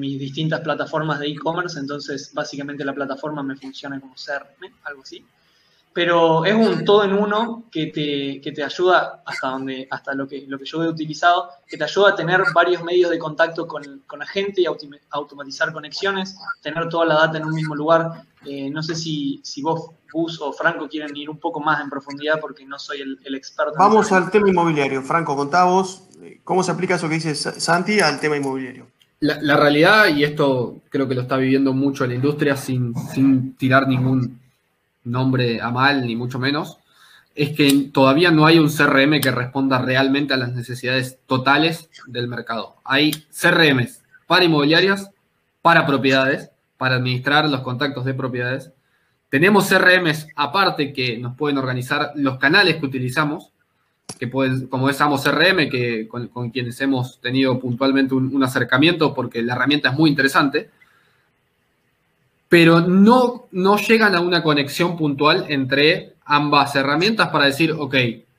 mis 0.00 0.18
distintas 0.18 0.60
plataformas 0.60 1.20
de 1.20 1.28
e-commerce, 1.28 1.78
entonces 1.78 2.32
básicamente 2.32 2.84
la 2.84 2.94
plataforma 2.94 3.42
me 3.42 3.56
funciona 3.56 4.00
como 4.00 4.14
CRM, 4.14 4.72
algo 4.84 5.02
así. 5.02 5.24
Pero 5.98 6.44
es 6.44 6.54
un 6.54 6.84
todo 6.84 7.02
en 7.02 7.12
uno 7.12 7.64
que 7.72 7.86
te, 7.86 8.52
te 8.52 8.62
ayuda 8.62 9.20
hasta 9.26 9.48
donde, 9.48 9.88
hasta 9.90 10.14
lo 10.14 10.28
que, 10.28 10.44
lo 10.46 10.56
que 10.56 10.64
yo 10.64 10.84
he 10.84 10.88
utilizado, 10.88 11.48
que 11.66 11.76
te 11.76 11.82
ayuda 11.82 12.10
a 12.10 12.14
tener 12.14 12.40
varios 12.54 12.84
medios 12.84 13.10
de 13.10 13.18
contacto 13.18 13.66
con, 13.66 14.04
con 14.06 14.20
la 14.20 14.26
gente 14.26 14.60
y 14.60 14.66
automatizar 15.10 15.72
conexiones, 15.72 16.36
tener 16.62 16.88
toda 16.88 17.04
la 17.04 17.14
data 17.14 17.38
en 17.38 17.46
un 17.46 17.52
mismo 17.52 17.74
lugar. 17.74 18.22
Eh, 18.46 18.70
no 18.70 18.80
sé 18.80 18.94
si, 18.94 19.40
si 19.42 19.60
vos 19.60 19.90
Gus 20.12 20.40
o 20.40 20.52
Franco 20.52 20.86
quieren 20.88 21.16
ir 21.16 21.28
un 21.28 21.40
poco 21.40 21.58
más 21.58 21.80
en 21.80 21.90
profundidad 21.90 22.38
porque 22.40 22.64
no 22.64 22.78
soy 22.78 23.00
el, 23.00 23.34
experto. 23.34 23.74
Vamos 23.76 24.12
al 24.12 24.30
tema 24.30 24.48
inmobiliario. 24.48 25.02
Franco, 25.02 25.34
contá 25.34 25.64
vos, 25.64 26.04
eh, 26.22 26.38
¿cómo 26.44 26.62
se 26.62 26.70
aplica 26.70 26.94
eso 26.94 27.08
que 27.08 27.16
dice 27.16 27.34
Santi 27.34 27.98
al 27.98 28.20
tema 28.20 28.36
inmobiliario? 28.36 28.86
La, 29.18 29.56
realidad, 29.56 30.06
y 30.14 30.22
esto 30.22 30.76
creo 30.90 31.08
que 31.08 31.16
lo 31.16 31.22
está 31.22 31.36
viviendo 31.38 31.72
mucho 31.72 32.06
la 32.06 32.14
industria 32.14 32.56
sin, 32.56 32.94
sin 32.94 33.56
tirar 33.56 33.88
ningún 33.88 34.38
nombre 35.04 35.60
a 35.60 35.70
mal, 35.70 36.06
ni 36.06 36.16
mucho 36.16 36.38
menos, 36.38 36.78
es 37.34 37.50
que 37.50 37.90
todavía 37.92 38.30
no 38.30 38.46
hay 38.46 38.58
un 38.58 38.68
CRM 38.68 39.20
que 39.20 39.30
responda 39.30 39.80
realmente 39.80 40.34
a 40.34 40.36
las 40.36 40.52
necesidades 40.52 41.18
totales 41.26 41.88
del 42.06 42.28
mercado. 42.28 42.76
Hay 42.84 43.12
CRMs 43.30 44.02
para 44.26 44.44
inmobiliarias, 44.44 45.10
para 45.62 45.86
propiedades, 45.86 46.50
para 46.76 46.96
administrar 46.96 47.48
los 47.48 47.60
contactos 47.60 48.04
de 48.04 48.14
propiedades, 48.14 48.72
tenemos 49.28 49.68
CRMs 49.68 50.28
aparte 50.36 50.92
que 50.92 51.18
nos 51.18 51.36
pueden 51.36 51.58
organizar 51.58 52.12
los 52.14 52.38
canales 52.38 52.76
que 52.76 52.86
utilizamos, 52.86 53.52
que 54.18 54.26
pueden, 54.26 54.68
como 54.68 54.88
es 54.88 55.00
Amo 55.02 55.20
CRM, 55.20 55.68
que, 55.68 56.08
con, 56.08 56.50
quienes 56.50 56.80
hemos 56.80 57.20
tenido 57.20 57.58
puntualmente 57.60 58.14
un, 58.14 58.42
acercamiento 58.42 59.14
porque 59.14 59.42
la 59.42 59.54
herramienta 59.54 59.90
es 59.90 59.98
muy 59.98 60.08
interesante, 60.08 60.70
pero 62.48 62.80
no, 62.80 63.48
no 63.50 63.76
llegan 63.76 64.14
a 64.14 64.20
una 64.20 64.42
conexión 64.42 64.96
puntual 64.96 65.46
entre 65.48 66.14
ambas 66.24 66.74
herramientas 66.74 67.28
para 67.28 67.46
decir, 67.46 67.72
ok, 67.72 67.94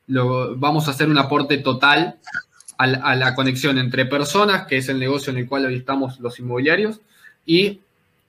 lo, 0.07 0.55
vamos 0.57 0.87
a 0.87 0.91
hacer 0.91 1.09
un 1.09 1.17
aporte 1.17 1.57
total 1.57 2.17
a 2.77 3.15
la 3.17 3.35
conexión 3.35 3.77
entre 3.77 4.05
personas, 4.05 4.65
que 4.65 4.77
es 4.77 4.87
el 4.87 4.99
negocio 4.99 5.31
en 5.31 5.39
el 5.39 5.49
cual 5.49 5.65
hoy 5.65 5.75
estamos 5.75 6.17
los 6.21 6.39
inmobiliarios, 6.39 7.01
y 7.45 7.81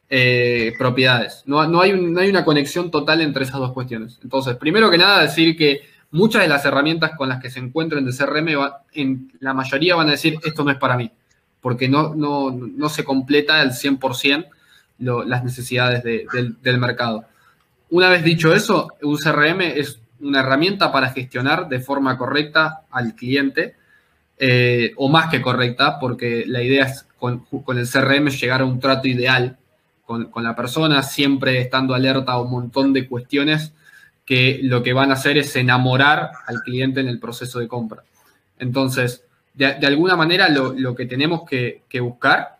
eh, 0.08 0.74
propiedades. 0.76 1.44
No, 1.46 1.60
hay 1.60 1.68
no, 1.70 1.80
hay 1.80 2.28
una 2.28 2.44
conexión 2.44 2.90
total 2.90 3.20
entre 3.20 3.44
esas 3.44 3.60
dos 3.60 3.72
cuestiones. 3.72 4.18
Entonces, 4.24 4.56
primero 4.56 4.90
que 4.90 4.98
nada, 4.98 5.22
decir 5.22 5.56
que 5.56 5.82
muchas 6.10 6.42
de 6.42 6.48
las 6.48 6.64
herramientas 6.64 7.12
con 7.16 7.28
las 7.28 7.40
que 7.40 7.48
se 7.48 7.60
encuentran 7.60 8.04
de 8.04 8.12
CRM, 8.12 8.48
en 8.94 9.32
la 9.38 9.54
mayoría 9.54 9.94
van 9.94 10.08
a 10.08 10.12
decir, 10.12 10.36
esto 10.42 10.64
no 10.64 10.72
es 10.72 10.78
para 10.78 10.96
mí, 10.96 11.12
porque 11.60 11.88
no, 11.88 12.12
no, 12.16 12.88
se 12.88 13.04
completa 13.04 13.60
al 13.60 13.70
100% 13.70 14.48
las 15.00 15.42
necesidades 15.42 16.02
del, 16.04 16.78
mercado. 16.78 17.24
Una 17.90 18.08
vez 18.08 18.22
dicho 18.22 18.54
eso, 18.54 18.92
un 19.02 19.16
CRM 19.16 19.62
es 19.62 20.00
una 20.20 20.40
herramienta 20.40 20.92
para 20.92 21.10
gestionar 21.10 21.68
de 21.68 21.80
forma 21.80 22.16
correcta 22.16 22.82
al 22.90 23.14
cliente, 23.14 23.74
eh, 24.38 24.92
o 24.96 25.08
más 25.08 25.30
que 25.30 25.42
correcta, 25.42 25.98
porque 25.98 26.44
la 26.46 26.62
idea 26.62 26.86
es 26.86 27.06
con, 27.18 27.40
con 27.40 27.78
el 27.78 27.88
CRM 27.88 28.28
llegar 28.28 28.60
a 28.60 28.64
un 28.64 28.78
trato 28.78 29.08
ideal 29.08 29.58
con, 30.32 30.42
la 30.42 30.56
persona, 30.56 31.04
siempre 31.04 31.60
estando 31.60 31.94
alerta 31.94 32.32
a 32.32 32.40
un 32.40 32.50
montón 32.50 32.92
de 32.92 33.06
cuestiones 33.06 33.72
que 34.26 34.58
lo 34.62 34.82
que 34.82 34.92
van 34.92 35.10
a 35.10 35.14
hacer 35.14 35.38
es 35.38 35.54
enamorar 35.54 36.32
al 36.46 36.62
cliente 36.62 37.00
en 37.00 37.06
el 37.06 37.20
proceso 37.20 37.60
de 37.60 37.68
compra. 37.68 38.02
Entonces, 38.58 39.22
de, 39.54 39.86
alguna 39.86 40.16
manera 40.16 40.48
lo, 40.48 40.94
que 40.96 41.06
tenemos 41.06 41.42
que, 41.48 41.82
buscar 42.00 42.56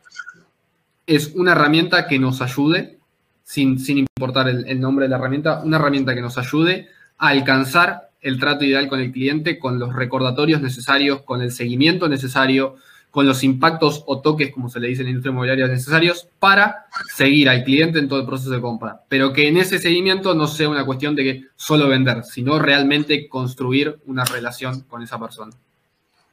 es 1.17 1.33
una 1.35 1.53
herramienta 1.53 2.07
que 2.07 2.19
nos 2.19 2.41
ayude, 2.41 2.99
sin, 3.43 3.79
importar 3.89 4.49
el, 4.49 4.65
el, 4.69 4.81
nombre 4.81 5.07
de 5.07 5.11
la 5.11 5.17
herramienta, 5.17 5.61
una 5.65 5.77
herramienta 5.77 6.15
que 6.15 6.21
nos 6.21 6.39
ayude 6.39 6.89
a 7.19 7.29
alcanzar 7.29 8.11
el 8.21 8.39
trato 8.39 8.65
ideal 8.65 8.89
con 8.89 9.01
el 9.01 9.11
cliente, 9.11 9.59
con 9.59 9.79
los 9.79 9.93
recordatorios 9.93 10.63
necesarios, 10.63 11.23
con 11.23 11.43
el 11.43 11.51
seguimiento 11.51 12.09
necesario, 12.09 12.77
con 13.11 13.27
los 13.27 13.43
impactos 13.43 14.05
o 14.07 14.21
toques, 14.21 14.53
como 14.53 14.69
se 14.69 14.79
le 14.79 14.87
dice 14.87 15.01
en 15.01 15.07
la 15.07 15.11
industria 15.11 15.33
inmobiliaria, 15.33 15.67
necesarios 15.67 16.29
para 16.39 16.87
seguir 17.13 17.49
al 17.49 17.65
cliente 17.65 17.99
en 17.99 18.09
todo 18.09 18.21
el 18.21 18.27
proceso 18.27 18.51
de 18.51 18.61
compra. 18.61 19.03
Pero 19.09 19.33
que 19.33 19.49
en 19.49 19.57
ese 19.57 19.81
seguimiento 19.81 20.35
no 20.35 20.47
sea 20.47 20.69
una 20.69 20.87
cuestión 20.87 21.17
de 21.17 21.25
que 21.25 21.45
solo 21.57 21.89
vender, 21.89 22.23
sino 22.23 22.61
realmente 22.61 23.29
construir 23.29 23.99
una 24.07 24.25
relación 24.25 24.83
con 24.83 25.03
esa 25.03 25.19
persona. 25.19 25.53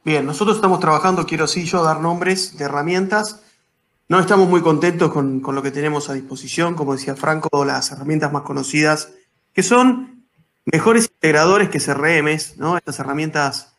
Bien, 0.04 0.24
nosotros 0.24 0.58
estamos 0.58 0.80
trabajando, 0.80 1.26
quiero 1.26 1.48
sí 1.48 1.66
yo 1.66 1.84
dar 1.84 2.00
nombres 2.00 2.58
de 2.58 2.66
herramientas. 2.66 3.44
No 4.10 4.20
estamos 4.22 4.48
muy 4.48 4.62
contentos 4.62 5.12
con, 5.12 5.42
con 5.42 5.54
lo 5.54 5.62
que 5.62 5.70
tenemos 5.70 6.10
a 6.10 6.14
disposición, 6.14 6.76
como 6.76 6.94
decía 6.94 7.18
Franco, 7.18 7.66
las 7.66 7.92
herramientas 7.92 8.32
más 8.32 8.44
conocidas, 8.44 9.12
que 9.54 9.64
son 9.64 10.30
mejores 10.64 11.10
integradores 11.14 11.68
que 11.68 11.82
CRMs, 11.82 12.58
¿no? 12.58 12.78
Estas 12.78 13.00
herramientas 13.00 13.76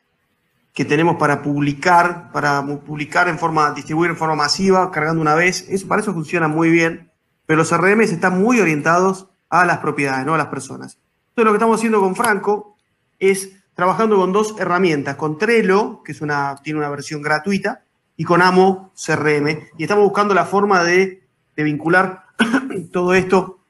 que 0.75 0.85
tenemos 0.85 1.17
para 1.17 1.41
publicar, 1.41 2.31
para 2.31 2.63
publicar 2.65 3.29
en 3.29 3.39
forma, 3.39 3.73
distribuir 3.73 4.11
en 4.11 4.19
forma 4.19 4.35
masiva, 4.35 4.91
cargando 4.91 5.23
una 5.23 5.35
vez. 5.35 5.67
Eso, 5.71 5.89
para 5.89 6.03
eso 6.03 6.13
funciona 6.13 6.47
muy 6.47 6.71
bien, 6.71 7.11
pero 7.47 7.57
los 7.57 7.71
CRM 7.71 8.03
están 8.03 8.39
muy 8.39 8.61
orientados 8.61 9.29
a 9.49 9.65
las 9.65 9.79
propiedades, 9.79 10.27
no 10.27 10.35
a 10.35 10.39
las 10.39 10.49
personas. 10.49 10.99
Entonces 11.31 11.45
lo 11.47 11.53
que 11.53 11.57
estamos 11.57 11.79
haciendo 11.79 12.01
con 12.01 12.15
Franco 12.15 12.77
es 13.19 13.51
trabajando 13.73 14.17
con 14.17 14.31
dos 14.33 14.57
herramientas, 14.59 15.17
con 15.17 15.39
Trello, 15.39 16.03
que 16.03 16.13
tiene 16.13 16.79
una 16.79 16.91
versión 16.91 17.23
gratuita, 17.23 17.83
y 18.19 18.25
con 18.25 18.43
Amo 18.43 18.93
CRM, 18.97 19.69
y 19.79 19.85
estamos 19.85 20.03
buscando 20.03 20.35
la 20.35 20.45
forma 20.45 20.83
de, 20.83 21.23
vincular 21.57 22.25
todo 22.93 23.15
esto 23.15 23.61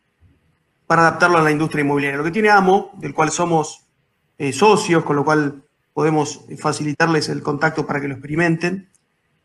para 0.87 1.03
adaptarlo 1.03 1.39
a 1.39 1.43
la 1.43 1.51
industria 1.51 1.83
inmobiliaria. 1.83 2.17
Lo 2.17 2.25
que 2.25 2.31
tiene 2.31 2.49
Amo, 2.49 2.91
del 2.95 3.15
cual 3.15 3.31
somos 3.31 3.85
eh, 4.39 4.53
socios, 4.53 5.05
con 5.05 5.17
lo 5.17 5.25
cual 5.25 5.63
podemos 5.93 6.45
facilitarles 6.59 7.29
el 7.29 7.43
contacto 7.43 7.87
para 7.87 8.01
que 8.01 8.09
lo 8.09 8.15
experimenten, 8.15 8.89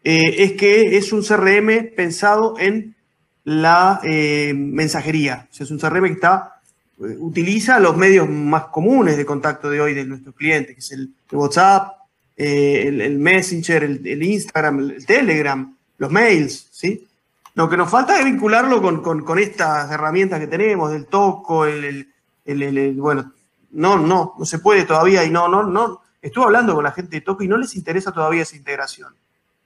eh, 0.06 0.36
es 0.44 0.54
que 0.54 0.98
es 0.98 1.12
un 1.12 1.22
CRM 1.22 1.94
pensado 1.96 2.56
en 2.58 2.96
la 3.44 4.00
eh, 4.04 4.54
mensajería. 4.56 5.48
O 5.52 5.54
sea, 5.54 5.66
es 5.66 5.72
un 5.72 5.80
CRM 5.80 6.06
que 6.06 6.14
está, 6.14 6.62
utiliza 6.98 7.78
los 7.80 7.98
medios 7.98 8.30
más 8.30 8.66
comunes 8.66 9.18
de 9.18 9.26
contacto 9.26 9.70
de 9.70 9.82
hoy 9.82 9.94
de 9.94 10.06
nuestros 10.06 10.34
clientes, 10.36 10.74
que 10.76 10.80
es 10.80 10.92
el, 10.94 11.14
WhatsApp, 11.32 12.03
el, 12.36 13.20
Messenger, 13.20 13.84
el, 13.84 14.24
Instagram, 14.24 14.80
el, 14.80 15.06
Telegram, 15.06 15.76
los 15.98 16.12
mails, 16.12 16.68
¿sí? 16.72 17.08
Lo 17.56 17.70
que 17.70 17.78
nos 17.78 17.90
falta 17.90 18.18
es 18.18 18.26
vincularlo 18.26 18.82
con, 18.82 19.02
con 19.02 19.40
estas 19.40 19.92
herramientas 19.92 20.40
que 20.40 20.48
tenemos, 20.48 20.92
del 20.92 21.06
Toco, 21.06 21.66
el, 21.66 22.08
bueno, 22.98 23.32
no, 23.72 23.98
no, 23.98 24.36
no 24.38 24.46
se 24.46 24.60
puede 24.60 24.86
todavía 24.86 25.24
y 25.24 25.30
no, 25.30 25.48
no, 25.48 25.64
no, 25.64 26.02
Estuve 26.22 26.46
hablando 26.46 26.74
con 26.74 26.86
la 26.86 26.94
gente 26.94 27.18
de 27.18 27.22
Toco 27.22 27.44
y 27.44 27.50
no 27.50 27.58
les 27.58 27.76
interesa 27.76 28.14
todavía 28.14 28.44
esa 28.44 28.56
integración. 28.56 29.14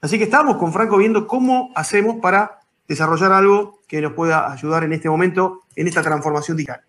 Así 0.02 0.18
que 0.18 0.24
estamos 0.24 0.58
con 0.58 0.74
Franco 0.74 0.98
viendo 0.98 1.28
cómo 1.28 1.72
hacemos 1.76 2.18
para 2.20 2.62
desarrollar 2.88 3.32
algo 3.32 3.80
que 3.88 4.02
nos 4.02 4.14
pueda 4.14 4.52
ayudar 4.52 4.84
en 4.84 4.94
este 4.94 5.08
momento 5.08 5.64
en 5.76 5.88
esta 5.88 6.02
transformación 6.02 6.58
digital. 6.58 6.82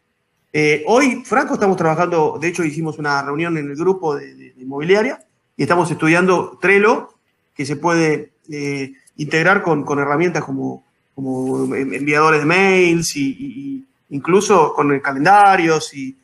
Eh, 0.55 0.85
hoy, 0.87 1.23
Franco, 1.27 1.55
estamos 1.55 1.77
trabajando, 1.77 2.39
de 2.41 2.49
hecho 2.49 2.65
hicimos 2.65 2.99
una 2.99 3.21
reunión 3.21 3.59
en 3.59 3.71
el 3.71 3.77
grupo 3.77 4.17
de, 4.17 4.55
inmobiliaria 4.57 5.23
y 5.59 5.63
estamos 5.63 5.91
estudiando 5.91 6.57
Trello, 6.63 7.15
que 7.55 7.67
se 7.67 7.75
puede 7.75 8.31
eh, 8.49 8.93
integrar 9.17 9.63
con, 9.63 9.85
herramientas 9.99 10.45
como, 10.45 10.85
como, 11.17 11.75
enviadores 11.75 12.41
de 12.41 12.47
mails 12.47 13.17
y, 13.17 13.85
incluso 14.11 14.73
con 14.73 14.99
calendarios 15.01 15.93
y, 15.93 16.17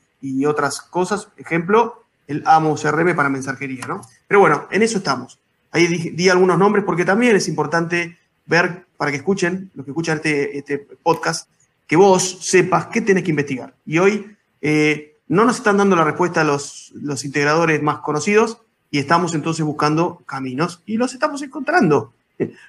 otras 0.46 0.80
cosas. 0.80 1.28
Ejemplo, 1.36 2.04
el 2.26 2.42
amo 2.46 2.76
CRM 2.76 3.14
para 3.14 3.28
mensajería, 3.28 3.86
¿no? 3.86 4.00
Pero 4.26 4.40
bueno, 4.40 4.68
en 4.70 4.82
eso 4.82 4.98
estamos. 4.98 5.38
Ahí 5.70 5.86
di, 5.86 6.28
algunos 6.30 6.56
nombres 6.56 6.82
porque 6.84 7.04
también 7.04 7.36
es 7.36 7.46
importante 7.46 8.16
ver 8.46 8.86
para 8.96 9.10
que 9.10 9.18
escuchen, 9.18 9.70
los 9.74 9.84
que 9.84 9.90
escuchan 9.90 10.16
este, 10.18 10.56
este 10.56 10.78
podcast, 11.02 11.50
que 11.86 11.96
vos 11.96 12.38
sepas 12.40 12.86
qué 12.86 13.02
tenés 13.02 13.24
que 13.24 13.30
investigar. 13.30 13.74
Y 13.84 13.98
hoy 13.98 14.34
eh, 14.62 15.16
no 15.28 15.44
nos 15.44 15.56
están 15.56 15.76
dando 15.76 15.96
la 15.96 16.04
respuesta 16.04 16.42
los, 16.44 16.92
los 16.94 17.24
integradores 17.24 17.82
más 17.82 17.98
conocidos 17.98 18.63
y 18.94 19.00
estamos 19.00 19.34
entonces 19.34 19.66
buscando 19.66 20.22
caminos 20.24 20.80
y 20.86 20.98
los 20.98 21.12
estamos 21.14 21.42
encontrando. 21.42 22.12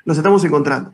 Los 0.05 0.17
estamos 0.17 0.43
encontrando. 0.43 0.91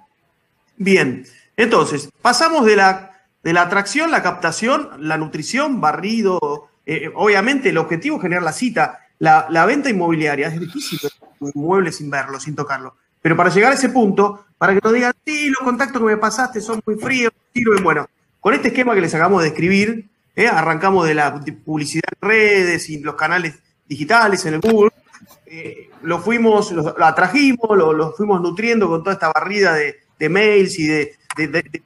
Bien, 0.75 1.25
entonces, 1.55 2.09
pasamos 2.21 2.65
de 2.65 2.75
la, 2.75 3.21
de 3.41 3.53
la 3.53 3.61
atracción, 3.61 4.11
la 4.11 4.23
captación, 4.23 4.89
la 4.99 5.17
nutrición, 5.17 5.79
barrido. 5.79 6.67
eh, 6.85 7.09
obviamente, 7.15 7.69
el 7.69 7.77
objetivo 7.77 8.17
es 8.17 8.23
generar 8.23 8.43
la 8.43 8.51
cita. 8.51 9.07
La, 9.19 9.47
la 9.49 9.65
venta 9.65 9.89
inmobiliaria 9.89 10.49
es 10.49 10.59
difícil 10.59 10.99
un 11.39 11.53
inmueble 11.55 11.93
sin 11.93 12.09
verlo, 12.09 12.37
sin 12.37 12.53
tocarlo. 12.53 12.97
Pero 13.21 13.37
para 13.37 13.51
llegar 13.51 13.71
a 13.71 13.75
ese 13.75 13.87
punto, 13.87 14.47
para 14.57 14.73
que 14.73 14.81
nos 14.83 14.91
digan, 14.91 15.13
sí, 15.25 15.47
los 15.47 15.59
contactos 15.59 16.01
que 16.01 16.07
me 16.07 16.17
pasaste 16.17 16.59
son 16.59 16.81
muy 16.85 16.95
fríos, 16.97 17.31
sirven. 17.53 17.81
Bueno, 17.85 18.05
con 18.41 18.53
este 18.53 18.67
esquema 18.67 18.93
que 18.93 18.99
les 18.99 19.15
acabamos 19.15 19.43
de 19.43 19.47
escribir, 19.47 20.09
eh, 20.35 20.47
arrancamos 20.47 21.07
de 21.07 21.13
la 21.13 21.41
publicidad 21.63 22.03
en 22.21 22.27
redes 22.27 22.89
y 22.89 22.99
los 22.99 23.15
canales 23.15 23.59
digitales 23.87 24.45
en 24.45 24.55
el 24.55 24.59
Google, 24.59 24.91
eh, 25.45 25.89
lo 26.03 26.19
fuimos, 26.19 26.71
lo, 26.71 26.95
lo 26.97 27.05
atrajimos, 27.05 27.77
lo, 27.77 28.13
fuimos 28.13 28.41
nutriendo 28.41 28.87
con 28.87 29.03
toda 29.03 29.13
esta 29.13 29.31
barrida 29.31 29.73
de, 29.73 30.29
mails 30.29 30.77
y 30.77 30.87
de, 30.87 31.17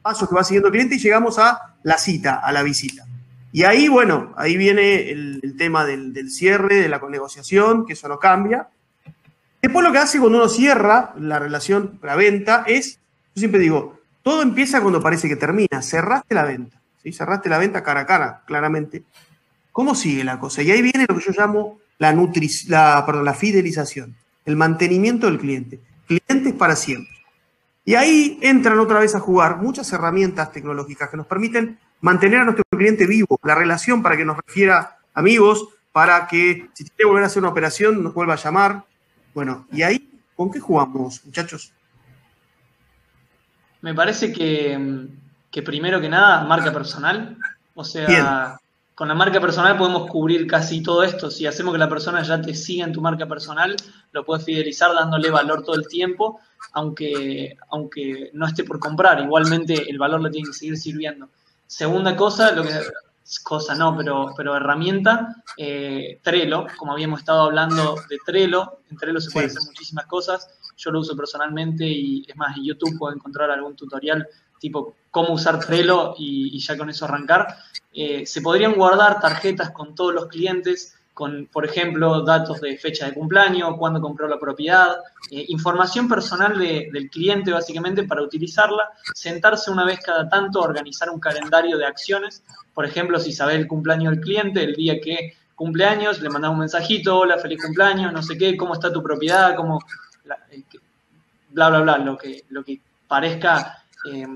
pasos 0.01 0.27
que 0.27 0.35
va 0.35 0.43
siguiendo 0.43 0.67
el 0.67 0.73
cliente 0.73 0.95
y 0.95 0.99
llegamos 0.99 1.39
a 1.39 1.75
la 1.83 1.97
cita, 1.97 2.35
a 2.35 2.51
la 2.51 2.63
visita. 2.63 3.05
Y 3.51 3.63
ahí, 3.63 3.87
bueno, 3.87 4.33
ahí 4.35 4.57
viene 4.57 5.09
el, 5.09 5.55
tema 5.57 5.85
del, 5.85 6.13
del, 6.13 6.29
cierre, 6.29 6.75
de 6.75 6.89
la 6.89 6.99
negociación, 7.09 7.85
que 7.85 7.93
eso 7.93 8.07
no 8.09 8.19
cambia. 8.19 8.67
Después 9.61 9.85
lo 9.85 9.91
que 9.91 9.99
hace 9.99 10.19
cuando 10.19 10.39
uno 10.39 10.49
cierra 10.49 11.13
la 11.17 11.39
relación, 11.39 11.97
la 12.03 12.15
venta, 12.15 12.65
es, 12.67 12.99
yo 13.33 13.39
siempre 13.39 13.59
digo, 13.59 13.99
todo 14.21 14.41
empieza 14.41 14.81
cuando 14.81 15.01
parece 15.01 15.29
que 15.29 15.35
termina. 15.35 15.81
Cerraste 15.81 16.35
la 16.35 16.43
venta, 16.43 16.81
¿sí? 17.01 17.13
cerraste 17.13 17.47
la 17.47 17.57
venta 17.57 17.81
cara 17.81 18.01
a 18.01 18.05
cara, 18.05 18.43
claramente. 18.45 19.03
¿Cómo 19.71 19.95
sigue 19.95 20.23
la 20.23 20.39
cosa? 20.39 20.61
Y 20.61 20.71
ahí 20.71 20.81
viene 20.81 21.05
lo 21.07 21.15
que 21.15 21.23
yo 21.23 21.31
llamo 21.31 21.79
la, 21.97 22.13
nutri 22.13 22.49
la, 22.67 23.03
perdón, 23.05 23.25
la 23.25 23.33
fidelización, 23.33 24.15
el 24.45 24.55
mantenimiento 24.55 25.27
del 25.27 25.39
cliente. 25.39 25.79
Clientes 26.07 26.53
para 26.53 26.75
siempre. 26.75 27.13
Y 27.83 27.95
ahí 27.95 28.39
entran 28.41 28.79
otra 28.79 28.99
vez 28.99 29.15
a 29.15 29.19
jugar 29.19 29.57
muchas 29.57 29.91
herramientas 29.93 30.51
tecnológicas 30.51 31.09
que 31.09 31.17
nos 31.17 31.27
permiten 31.27 31.77
mantener 32.01 32.41
a 32.41 32.45
nuestro 32.45 32.63
cliente 32.69 33.05
vivo, 33.05 33.39
la 33.43 33.55
relación 33.55 34.01
para 34.01 34.17
que 34.17 34.25
nos 34.25 34.37
refiera 34.37 34.97
amigos, 35.13 35.67
para 35.91 36.27
que 36.27 36.69
si 36.73 36.83
quiere 36.83 37.07
volver 37.07 37.23
a 37.23 37.27
hacer 37.27 37.41
una 37.41 37.49
operación 37.49 38.03
nos 38.03 38.13
vuelva 38.13 38.33
a 38.33 38.37
llamar. 38.37 38.83
Bueno, 39.33 39.67
y 39.71 39.83
ahí, 39.83 40.09
¿con 40.35 40.51
qué 40.51 40.59
jugamos, 40.59 41.23
muchachos? 41.25 41.73
Me 43.81 43.93
parece 43.93 44.33
que, 44.33 45.07
que 45.51 45.61
primero 45.61 46.01
que 46.01 46.09
nada, 46.09 46.43
marca 46.43 46.73
personal. 46.73 47.37
O 47.75 47.83
sea, 47.83 48.07
Bien. 48.07 48.25
Con 48.95 49.09
la 49.09 49.13
marca 49.13 49.41
personal 49.41 49.77
podemos 49.77 50.09
cubrir 50.09 50.47
casi 50.47 50.81
todo 50.81 51.03
esto. 51.03 51.29
Si 51.29 51.45
hacemos 51.45 51.73
que 51.73 51.79
la 51.79 51.89
persona 51.89 52.23
ya 52.23 52.41
te 52.41 52.55
siga 52.55 52.85
en 52.85 52.93
tu 52.93 53.01
marca 53.01 53.27
personal, 53.27 53.75
lo 54.13 54.23
puedes 54.23 54.45
fidelizar 54.45 54.93
dándole 54.93 55.29
valor 55.29 55.63
todo 55.63 55.75
el 55.75 55.85
tiempo, 55.87 56.39
aunque, 56.71 57.57
aunque 57.69 58.31
no 58.33 58.47
esté 58.47 58.63
por 58.63 58.79
comprar. 58.79 59.19
Igualmente 59.19 59.89
el 59.89 59.99
valor 59.99 60.21
le 60.21 60.29
tiene 60.29 60.47
que 60.47 60.53
seguir 60.53 60.77
sirviendo. 60.77 61.27
Segunda 61.67 62.15
cosa, 62.15 62.53
lo 62.53 62.63
que 62.63 62.71
cosa 63.43 63.75
no, 63.75 63.97
pero, 63.97 64.33
pero 64.37 64.55
herramienta, 64.55 65.43
eh, 65.57 66.19
Trello, 66.23 66.67
como 66.77 66.93
habíamos 66.93 67.19
estado 67.19 67.41
hablando 67.41 67.95
de 68.07 68.17
Trello, 68.25 68.79
en 68.89 68.97
Trello 68.97 69.19
se 69.19 69.31
pueden 69.31 69.49
sí. 69.49 69.57
hacer 69.57 69.67
muchísimas 69.67 70.05
cosas, 70.05 70.47
yo 70.77 70.91
lo 70.91 70.99
uso 70.99 71.17
personalmente 71.17 71.85
y 71.85 72.23
es 72.27 72.35
más, 72.37 72.55
en 72.55 72.65
YouTube 72.65 72.97
puedo 72.97 73.13
encontrar 73.13 73.49
algún 73.49 73.75
tutorial 73.75 74.27
tipo 74.59 74.95
cómo 75.11 75.33
usar 75.33 75.59
Trello 75.59 76.13
y, 76.17 76.55
y 76.55 76.59
ya 76.59 76.77
con 76.77 76.89
eso 76.89 77.05
arrancar. 77.05 77.47
Eh, 77.97 78.25
se 78.25 78.41
podrían 78.41 78.73
guardar 78.73 79.21
tarjetas 79.21 79.71
con 79.71 79.95
todos 79.95 80.13
los 80.13 80.27
clientes, 80.27 80.95
con, 81.13 81.47
por 81.47 81.63
ejemplo, 81.65 82.23
datos 82.23 82.59
de 82.59 82.77
fecha 82.77 83.05
de 83.05 83.13
cumpleaños, 83.13 83.77
cuándo 83.77 84.01
compró 84.01 84.27
la 84.27 84.37
propiedad, 84.37 84.97
eh, 85.31 85.45
información 85.47 86.09
personal 86.09 86.59
de, 86.59 86.89
del 86.91 87.09
cliente 87.09 87.53
básicamente 87.53 88.03
para 88.03 88.21
utilizarla, 88.21 88.89
sentarse 89.13 89.71
una 89.71 89.85
vez 89.85 90.01
cada 90.01 90.27
tanto, 90.27 90.59
organizar 90.59 91.09
un 91.09 91.21
calendario 91.21 91.77
de 91.77 91.85
acciones, 91.85 92.43
por 92.73 92.85
ejemplo, 92.85 93.17
si 93.17 93.31
sabe 93.31 93.55
el 93.55 93.65
cumpleaños 93.65 94.11
del 94.11 94.21
cliente, 94.21 94.61
el 94.61 94.75
día 94.75 94.99
que 94.99 95.37
cumpleaños, 95.55 96.21
le 96.21 96.29
mandamos 96.29 96.55
un 96.55 96.59
mensajito, 96.59 97.19
hola, 97.19 97.37
feliz 97.37 97.63
cumpleaños, 97.63 98.11
no 98.11 98.21
sé 98.21 98.37
qué, 98.37 98.57
cómo 98.57 98.73
está 98.73 98.91
tu 98.91 99.01
propiedad, 99.01 99.55
cómo, 99.55 99.79
bla, 101.51 101.69
bla, 101.69 101.79
bla, 101.79 101.97
lo 101.99 102.17
que, 102.17 102.43
lo 102.49 102.61
que 102.61 102.81
parezca 103.07 103.85
eh, 104.11 104.27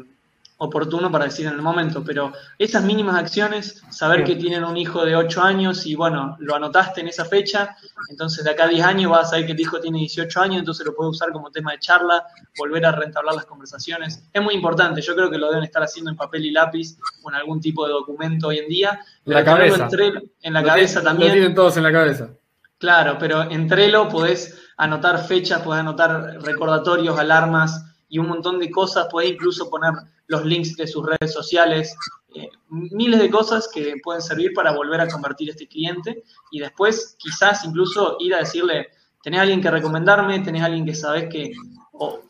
oportuno 0.62 1.10
para 1.10 1.26
decir 1.26 1.48
en 1.48 1.54
el 1.54 1.62
momento, 1.62 2.04
pero 2.04 2.34
esas 2.58 2.84
mínimas 2.84 3.16
acciones, 3.16 3.82
saber 3.90 4.26
que 4.26 4.36
tienen 4.36 4.66
un 4.66 4.76
hijo 4.76 5.06
de 5.06 5.16
8 5.16 5.42
años 5.42 5.86
y 5.86 5.96
bueno, 5.96 6.36
lo 6.40 6.54
anotaste 6.54 7.00
en 7.00 7.08
esa 7.08 7.24
fecha, 7.24 7.78
entonces 8.10 8.44
de 8.44 8.52
acá 8.52 8.66
a 8.66 8.68
10 8.68 8.86
años 8.86 9.12
vas 9.12 9.28
a 9.28 9.30
saber 9.30 9.46
que 9.46 9.54
el 9.54 9.60
hijo 9.62 9.80
tiene 9.80 10.00
18 10.00 10.42
años, 10.42 10.60
entonces 10.60 10.86
lo 10.86 10.94
puedes 10.94 11.12
usar 11.12 11.32
como 11.32 11.50
tema 11.50 11.72
de 11.72 11.80
charla, 11.80 12.26
volver 12.58 12.86
a 12.86 12.92
rentablar 12.92 13.36
las 13.36 13.46
conversaciones. 13.46 14.22
Es 14.34 14.42
muy 14.42 14.54
importante, 14.54 15.02
yo 15.02 15.16
creo 15.16 15.32
que 15.32 15.38
lo 15.38 15.48
deben 15.48 15.64
estar 15.64 15.82
haciendo 15.82 16.12
en 16.12 16.18
papel 16.18 16.46
y 16.46 16.52
lápiz 16.52 16.98
o 17.24 17.30
en 17.30 17.36
algún 17.36 17.62
tipo 17.62 17.86
de 17.88 17.94
documento 17.94 18.50
hoy 18.50 18.58
en 18.58 18.68
día. 18.68 19.00
En 19.26 19.34
la 19.34 19.46
cabeza. 19.46 19.84
En, 19.84 19.90
Trello, 19.90 20.22
en 20.42 20.54
la 20.54 20.62
lo 20.62 20.68
cabeza 20.68 21.00
tienen, 21.00 21.06
también. 21.06 21.30
Lo 21.30 21.34
tienen 21.36 21.56
todos 21.56 21.78
en 21.78 21.84
la 21.84 21.92
cabeza. 21.94 22.30
Claro, 22.78 23.16
pero 23.18 23.50
en 23.50 23.66
Trello 23.68 24.10
podés 24.10 24.60
anotar 24.76 25.26
fechas, 25.26 25.62
podés 25.62 25.80
anotar 25.80 26.42
recordatorios, 26.42 27.18
alarmas 27.18 27.86
y 28.10 28.20
un 28.20 28.28
montón 28.28 28.60
de 28.60 28.70
cosas, 28.70 29.08
podés 29.10 29.32
incluso 29.32 29.70
poner 29.70 29.94
los 30.30 30.46
links 30.46 30.78
de 30.78 30.88
sus 30.88 31.06
redes 31.06 31.34
sociales, 31.34 31.96
eh, 32.36 32.50
miles 32.70 33.20
de 33.20 33.30
cosas 33.30 33.68
que 33.74 33.96
pueden 34.04 34.22
servir 34.22 34.54
para 34.54 34.72
volver 34.72 35.02
a 35.02 35.08
convertir 35.08 35.50
a 35.50 35.52
este 35.52 35.68
cliente 35.68 36.24
y 36.52 36.60
después 36.60 37.16
quizás 37.18 37.66
incluso 37.66 38.16
ir 38.20 38.36
a 38.36 38.40
decirle, 38.40 38.90
tenés 39.24 39.42
alguien 39.42 39.60
que 39.60 39.72
recomendarme, 39.72 40.40
tenés 40.40 40.62
alguien 40.62 40.86
que 40.86 40.94
sabes 40.94 41.28
que, 41.30 41.52
o 41.94 42.22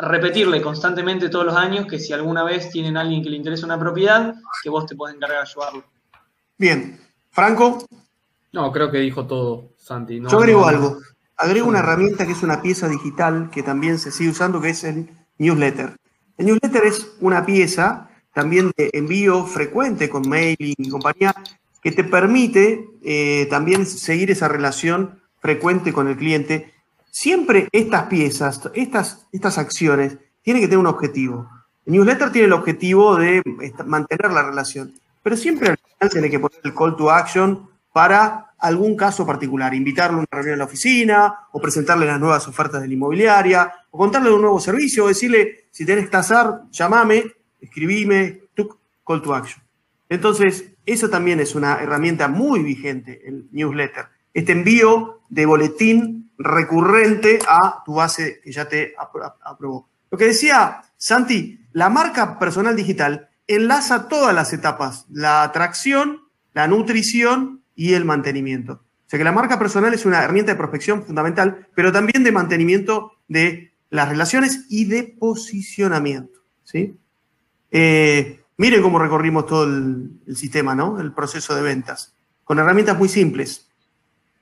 repetirle 0.00 0.60
constantemente 0.60 1.30
todos 1.30 1.46
los 1.46 1.56
años 1.56 1.86
que 1.86 1.98
si 1.98 2.12
alguna 2.12 2.44
vez 2.44 2.70
tienen 2.70 2.98
alguien 2.98 3.22
que 3.22 3.30
le 3.30 3.36
interesa 3.36 3.64
una 3.64 3.80
propiedad, 3.80 4.34
que 4.62 4.68
vos 4.68 4.84
te 4.84 4.94
podés 4.94 5.16
encargar 5.16 5.38
de 5.42 5.50
ayudarlo. 5.50 5.84
Bien, 6.58 7.00
Franco. 7.30 7.84
No, 8.52 8.70
creo 8.72 8.90
que 8.90 8.98
dijo 8.98 9.26
todo, 9.26 9.70
Santi. 9.78 10.20
No, 10.20 10.28
Yo 10.28 10.38
agrego 10.38 10.60
no, 10.60 10.66
algo. 10.66 10.98
Agrego 11.36 11.68
una 11.68 11.78
herramienta 11.78 12.26
que 12.26 12.32
es 12.32 12.42
una 12.42 12.60
pieza 12.60 12.88
digital 12.88 13.48
que 13.50 13.62
también 13.62 13.98
se 13.98 14.10
sigue 14.10 14.30
usando, 14.30 14.60
que 14.60 14.70
es 14.70 14.84
el 14.84 15.10
newsletter. 15.38 15.96
El 16.38 16.46
newsletter 16.46 16.84
es 16.84 17.16
una 17.20 17.44
pieza 17.44 18.08
también 18.32 18.70
de 18.76 18.90
envío 18.92 19.44
frecuente 19.44 20.08
con 20.08 20.28
mailing 20.28 20.76
y 20.78 20.88
compañía 20.88 21.34
que 21.82 21.90
te 21.90 22.04
permite 22.04 22.88
eh, 23.02 23.46
también 23.50 23.84
seguir 23.84 24.30
esa 24.30 24.46
relación 24.46 25.20
frecuente 25.40 25.92
con 25.92 26.06
el 26.06 26.16
cliente. 26.16 26.72
Siempre 27.10 27.68
estas 27.72 28.04
piezas, 28.04 28.60
estas, 28.74 29.26
estas 29.32 29.58
acciones, 29.58 30.18
tienen 30.42 30.62
que 30.62 30.68
tener 30.68 30.78
un 30.78 30.86
objetivo. 30.86 31.50
El 31.84 31.94
newsletter 31.94 32.30
tiene 32.30 32.46
el 32.46 32.52
objetivo 32.52 33.16
de 33.16 33.42
mantener 33.84 34.30
la 34.30 34.44
relación, 34.44 34.94
pero 35.22 35.36
siempre 35.36 35.70
al 35.70 35.78
final 35.78 36.10
tiene 36.12 36.30
que 36.30 36.38
poner 36.38 36.60
el 36.62 36.74
call 36.74 36.96
to 36.96 37.10
action 37.10 37.68
para 37.92 38.52
algún 38.58 38.96
caso 38.96 39.26
particular, 39.26 39.74
invitarlo 39.74 40.18
a 40.18 40.20
una 40.20 40.28
reunión 40.30 40.52
en 40.52 40.58
la 40.60 40.64
oficina, 40.66 41.34
o 41.50 41.60
presentarle 41.60 42.06
las 42.06 42.20
nuevas 42.20 42.46
ofertas 42.46 42.80
de 42.80 42.88
la 42.88 42.94
inmobiliaria, 42.94 43.72
o 43.90 43.98
contarle 43.98 44.32
un 44.32 44.42
nuevo 44.42 44.60
servicio, 44.60 45.04
o 45.04 45.08
decirle, 45.08 45.68
si 45.70 45.84
tenés 45.84 46.06
que 46.06 46.10
tasar, 46.10 46.62
llamame, 46.70 47.24
escribime, 47.60 48.42
call 49.06 49.22
to 49.22 49.34
action. 49.34 49.62
Entonces, 50.08 50.72
eso 50.84 51.08
también 51.08 51.40
es 51.40 51.54
una 51.54 51.82
herramienta 51.82 52.28
muy 52.28 52.62
vigente, 52.62 53.22
el 53.26 53.48
newsletter. 53.52 54.06
Este 54.32 54.52
envío 54.52 55.20
de 55.28 55.46
boletín 55.46 56.30
recurrente 56.38 57.38
a 57.48 57.82
tu 57.84 57.94
base 57.94 58.40
que 58.42 58.52
ya 58.52 58.68
te 58.68 58.94
aprobó. 59.44 59.88
Lo 60.10 60.16
que 60.16 60.26
decía 60.26 60.82
Santi, 60.96 61.60
la 61.72 61.90
marca 61.90 62.38
personal 62.38 62.76
digital 62.76 63.28
enlaza 63.46 64.08
todas 64.08 64.34
las 64.34 64.52
etapas, 64.52 65.06
la 65.10 65.42
atracción, 65.42 66.22
la 66.52 66.68
nutrición 66.68 67.62
y 67.74 67.94
el 67.94 68.04
mantenimiento. 68.04 68.72
O 68.74 69.10
sea 69.10 69.18
que 69.18 69.24
la 69.24 69.32
marca 69.32 69.58
personal 69.58 69.94
es 69.94 70.04
una 70.04 70.22
herramienta 70.22 70.52
de 70.52 70.58
prospección 70.58 71.04
fundamental, 71.04 71.66
pero 71.74 71.92
también 71.92 72.24
de 72.24 72.32
mantenimiento 72.32 73.12
de 73.26 73.67
las 73.90 74.08
relaciones 74.08 74.66
y 74.68 74.84
de 74.84 75.04
posicionamiento. 75.04 76.40
¿sí? 76.64 76.96
Eh, 77.70 78.40
miren 78.56 78.82
cómo 78.82 78.98
recorrimos 78.98 79.46
todo 79.46 79.64
el, 79.64 80.36
sistema, 80.36 80.74
¿no? 80.74 81.00
El 81.00 81.12
proceso 81.12 81.54
de 81.54 81.62
ventas, 81.62 82.14
con 82.44 82.58
herramientas 82.58 82.98
muy 82.98 83.08
simples. 83.08 83.68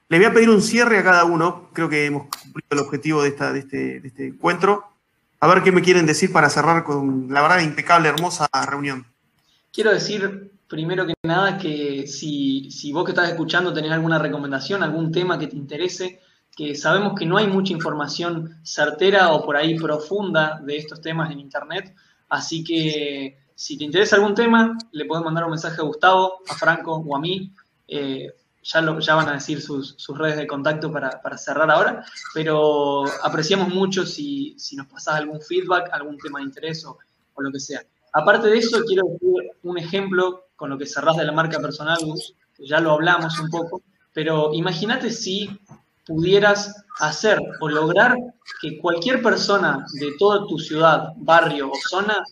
Le 0.08 0.18
voy 0.18 0.26
a 0.26 0.32
pedir 0.32 0.50
un 0.50 0.62
cierre 0.62 0.98
a 0.98 1.04
cada 1.04 1.24
uno, 1.24 1.70
creo 1.72 1.88
que 1.88 2.06
hemos 2.06 2.28
cumplido 2.28 2.68
el 2.70 2.78
objetivo 2.78 3.22
de, 3.22 3.28
esta, 3.28 3.52
de, 3.52 3.60
este, 3.60 4.00
de 4.00 4.08
este 4.08 4.26
encuentro. 4.28 4.84
A 5.40 5.48
ver 5.48 5.62
qué 5.62 5.72
me 5.72 5.82
quieren 5.82 6.06
decir 6.06 6.32
para 6.32 6.48
cerrar 6.48 6.84
con 6.84 7.26
la 7.30 7.42
verdad 7.42 7.60
impecable, 7.60 8.08
hermosa 8.08 8.48
reunión. 8.68 9.04
Quiero 9.72 9.92
decir 9.92 10.52
primero 10.68 11.06
que 11.06 11.14
nada 11.22 11.58
que 11.58 12.06
si, 12.06 12.70
si, 12.70 12.92
vos 12.92 13.04
que 13.04 13.12
estás 13.12 13.28
escuchando 13.28 13.72
tenés 13.72 13.92
alguna 13.92 14.18
recomendación, 14.18 14.82
algún 14.82 15.12
tema 15.12 15.38
que 15.38 15.46
te 15.46 15.56
interese, 15.56 16.20
que 16.56 16.74
sabemos 16.74 17.12
que 17.16 17.26
no 17.26 17.36
hay 17.36 17.46
mucha 17.46 17.74
información 17.74 18.58
certera 18.62 19.32
o 19.32 19.44
por 19.44 19.56
ahí 19.56 19.78
profunda 19.78 20.58
de 20.64 20.78
estos 20.78 21.02
temas 21.02 21.30
en 21.30 21.38
Internet. 21.38 21.94
Así 22.30 22.64
que 22.64 23.38
si 23.54 23.76
te 23.76 23.84
interesa 23.84 24.16
algún 24.16 24.34
tema, 24.34 24.76
le 24.90 25.04
puedes 25.04 25.22
mandar 25.22 25.44
un 25.44 25.50
mensaje 25.50 25.80
a 25.80 25.84
Gustavo, 25.84 26.40
a 26.48 26.54
Franco 26.54 26.96
o 26.96 27.14
a 27.14 27.20
mí. 27.20 27.52
Eh, 27.86 28.32
ya, 28.62 28.98
ya 28.98 29.14
van 29.14 29.28
a 29.28 29.34
decir 29.34 29.60
sus, 29.60 29.96
redes 30.16 30.38
de 30.38 30.46
contacto 30.46 30.90
para, 30.90 31.38
cerrar 31.38 31.70
ahora, 31.70 32.04
pero 32.34 33.04
apreciamos 33.22 33.68
mucho 33.68 34.04
si, 34.04 34.56
nos 34.72 34.86
pasás 34.86 35.16
algún 35.16 35.40
feedback, 35.40 35.90
algún 35.92 36.18
tema 36.18 36.40
de 36.40 36.46
interés 36.46 36.84
o, 36.84 36.98
lo 37.38 37.52
que 37.52 37.60
sea. 37.60 37.82
Aparte 38.14 38.48
de 38.48 38.56
eso, 38.58 38.82
quiero 38.86 39.04
decir 39.08 39.52
un 39.62 39.76
ejemplo 39.76 40.46
con 40.56 40.70
lo 40.70 40.78
que 40.78 40.86
cerrás 40.86 41.18
de 41.18 41.24
la 41.24 41.32
marca 41.32 41.60
personal, 41.60 41.98
ya 42.58 42.80
lo 42.80 42.92
hablamos 42.92 43.38
un 43.38 43.50
poco, 43.50 43.82
pero 44.14 44.54
imagínate 44.54 45.10
si 45.10 45.50
pudieras 46.06 46.84
hacer 47.00 47.38
o 47.60 47.68
lograr 47.68 48.16
que 48.60 48.78
cualquier 48.78 49.22
persona 49.22 49.84
de 49.94 50.14
toda 50.18 50.46
tu 50.46 50.58
ciudad, 50.58 51.08
barrio 51.16 51.70
o 51.70 51.74
zona 51.88 52.22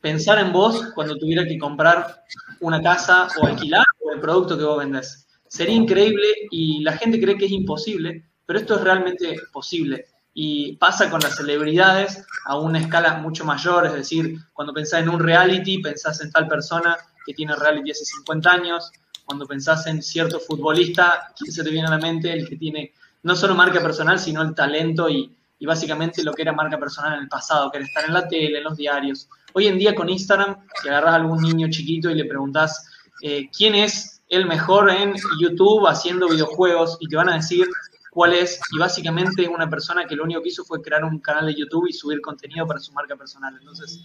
pensara 0.00 0.40
en 0.40 0.52
vos 0.52 0.92
cuando 0.94 1.16
tuviera 1.16 1.46
que 1.46 1.58
comprar 1.58 2.24
una 2.60 2.82
casa 2.82 3.28
o 3.40 3.46
alquilar 3.46 3.84
o 4.00 4.12
el 4.12 4.20
producto 4.20 4.58
que 4.58 4.64
vos 4.64 4.78
vendés. 4.78 5.26
Sería 5.48 5.74
increíble 5.74 6.26
y 6.50 6.82
la 6.82 6.96
gente 6.96 7.20
cree 7.20 7.38
que 7.38 7.46
es 7.46 7.52
imposible, 7.52 8.30
pero 8.44 8.58
esto 8.58 8.74
es 8.76 8.80
realmente 8.82 9.36
posible. 9.52 10.06
Y 10.34 10.76
pasa 10.76 11.10
con 11.10 11.20
las 11.20 11.36
celebridades 11.36 12.24
a 12.44 12.58
una 12.58 12.78
escala 12.78 13.14
mucho 13.14 13.44
mayor, 13.44 13.86
es 13.86 13.92
decir, 13.92 14.38
cuando 14.52 14.72
pensás 14.72 15.02
en 15.02 15.08
un 15.08 15.20
reality, 15.20 15.82
pensás 15.82 16.20
en 16.20 16.30
tal 16.30 16.46
persona 16.46 16.96
que 17.26 17.34
tiene 17.34 17.56
reality 17.56 17.90
hace 17.90 18.04
50 18.04 18.50
años, 18.50 18.92
cuando 19.24 19.46
pensás 19.46 19.86
en 19.86 20.02
cierto 20.02 20.40
futbolista, 20.40 21.32
¿quién 21.36 21.52
se 21.52 21.62
te 21.62 21.70
viene 21.70 21.88
a 21.88 21.92
la 21.92 21.98
mente? 21.98 22.32
El 22.32 22.48
que 22.48 22.56
tiene 22.56 22.92
no 23.22 23.36
solo 23.36 23.54
marca 23.54 23.80
personal, 23.80 24.18
sino 24.18 24.42
el 24.42 24.54
talento 24.54 25.08
y, 25.08 25.34
básicamente 25.62 26.22
lo 26.22 26.32
que 26.32 26.42
era 26.42 26.52
marca 26.52 26.78
personal 26.78 27.14
en 27.14 27.20
el 27.20 27.28
pasado, 27.28 27.70
que 27.70 27.78
era 27.78 27.86
estar 27.86 28.04
en 28.06 28.14
la 28.14 28.26
tele, 28.26 28.58
en 28.58 28.64
los 28.64 28.76
diarios. 28.76 29.28
Hoy 29.52 29.66
en 29.66 29.78
día 29.78 29.94
con 29.94 30.08
Instagram, 30.08 30.56
que 30.82 30.88
agarras 30.88 31.12
a 31.12 31.16
algún 31.16 31.42
niño 31.42 31.68
chiquito 31.70 32.08
y 32.08 32.14
le 32.14 32.24
preguntas 32.24 32.88
eh, 33.22 33.50
quién 33.54 33.74
es 33.74 34.22
el 34.28 34.46
mejor 34.46 34.90
en 34.90 35.14
YouTube 35.38 35.86
haciendo 35.86 36.28
videojuegos 36.28 36.96
y 37.00 37.08
te 37.08 37.16
van 37.16 37.28
a 37.28 37.34
decir 37.34 37.68
cuál 38.10 38.32
es, 38.32 38.58
y 38.72 38.78
básicamente 38.78 39.46
una 39.48 39.68
persona 39.68 40.06
que 40.06 40.16
lo 40.16 40.24
único 40.24 40.42
que 40.42 40.48
hizo 40.48 40.64
fue 40.64 40.80
crear 40.80 41.04
un 41.04 41.18
canal 41.18 41.46
de 41.46 41.54
YouTube 41.54 41.88
y 41.88 41.92
subir 41.92 42.20
contenido 42.20 42.66
para 42.66 42.80
su 42.80 42.92
marca 42.92 43.16
personal. 43.16 43.54
Entonces, 43.58 44.00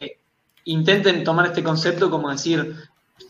eh, 0.00 0.18
intenten 0.64 1.22
tomar 1.22 1.46
este 1.46 1.62
concepto 1.62 2.10
como 2.10 2.30
decir, 2.30 2.74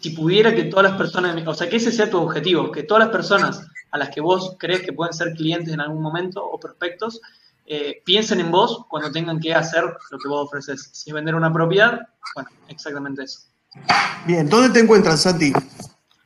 si 0.01 0.11
pudiera 0.11 0.55
que 0.55 0.65
todas 0.65 0.91
las 0.91 0.99
personas, 0.99 1.47
o 1.47 1.55
sea, 1.55 1.69
que 1.69 1.77
ese 1.77 1.91
sea 1.91 2.09
tu 2.09 2.19
objetivo, 2.19 2.71
que 2.71 2.85
todas 2.85 3.05
las 3.05 3.13
personas 3.13 3.67
a 3.95 3.99
las 3.99 4.11
que 4.11 4.21
vos 4.21 4.57
crees 4.59 4.83
que 4.83 4.93
pueden 4.93 5.15
ser 5.15 5.35
clientes 5.35 5.73
en 5.73 5.81
algún 5.81 6.03
momento 6.03 6.45
o 6.45 6.59
prospectos, 6.59 7.21
eh, 7.65 8.03
piensen 8.05 8.41
en 8.41 8.51
vos 8.51 8.87
cuando 8.91 9.13
tengan 9.13 9.39
que 9.39 9.55
hacer 9.55 9.85
lo 9.85 10.19
que 10.19 10.29
vos 10.29 10.47
ofreces. 10.47 10.91
Si 10.93 11.11
es 11.11 11.15
vender 11.15 11.37
una 11.37 11.53
propiedad, 11.53 12.01
bueno, 12.35 12.51
exactamente 12.67 13.23
eso. 13.23 13.43
Bien, 14.27 14.49
¿dónde 14.49 14.71
te 14.71 14.81
encuentras, 14.81 15.23
Santi? 15.23 15.53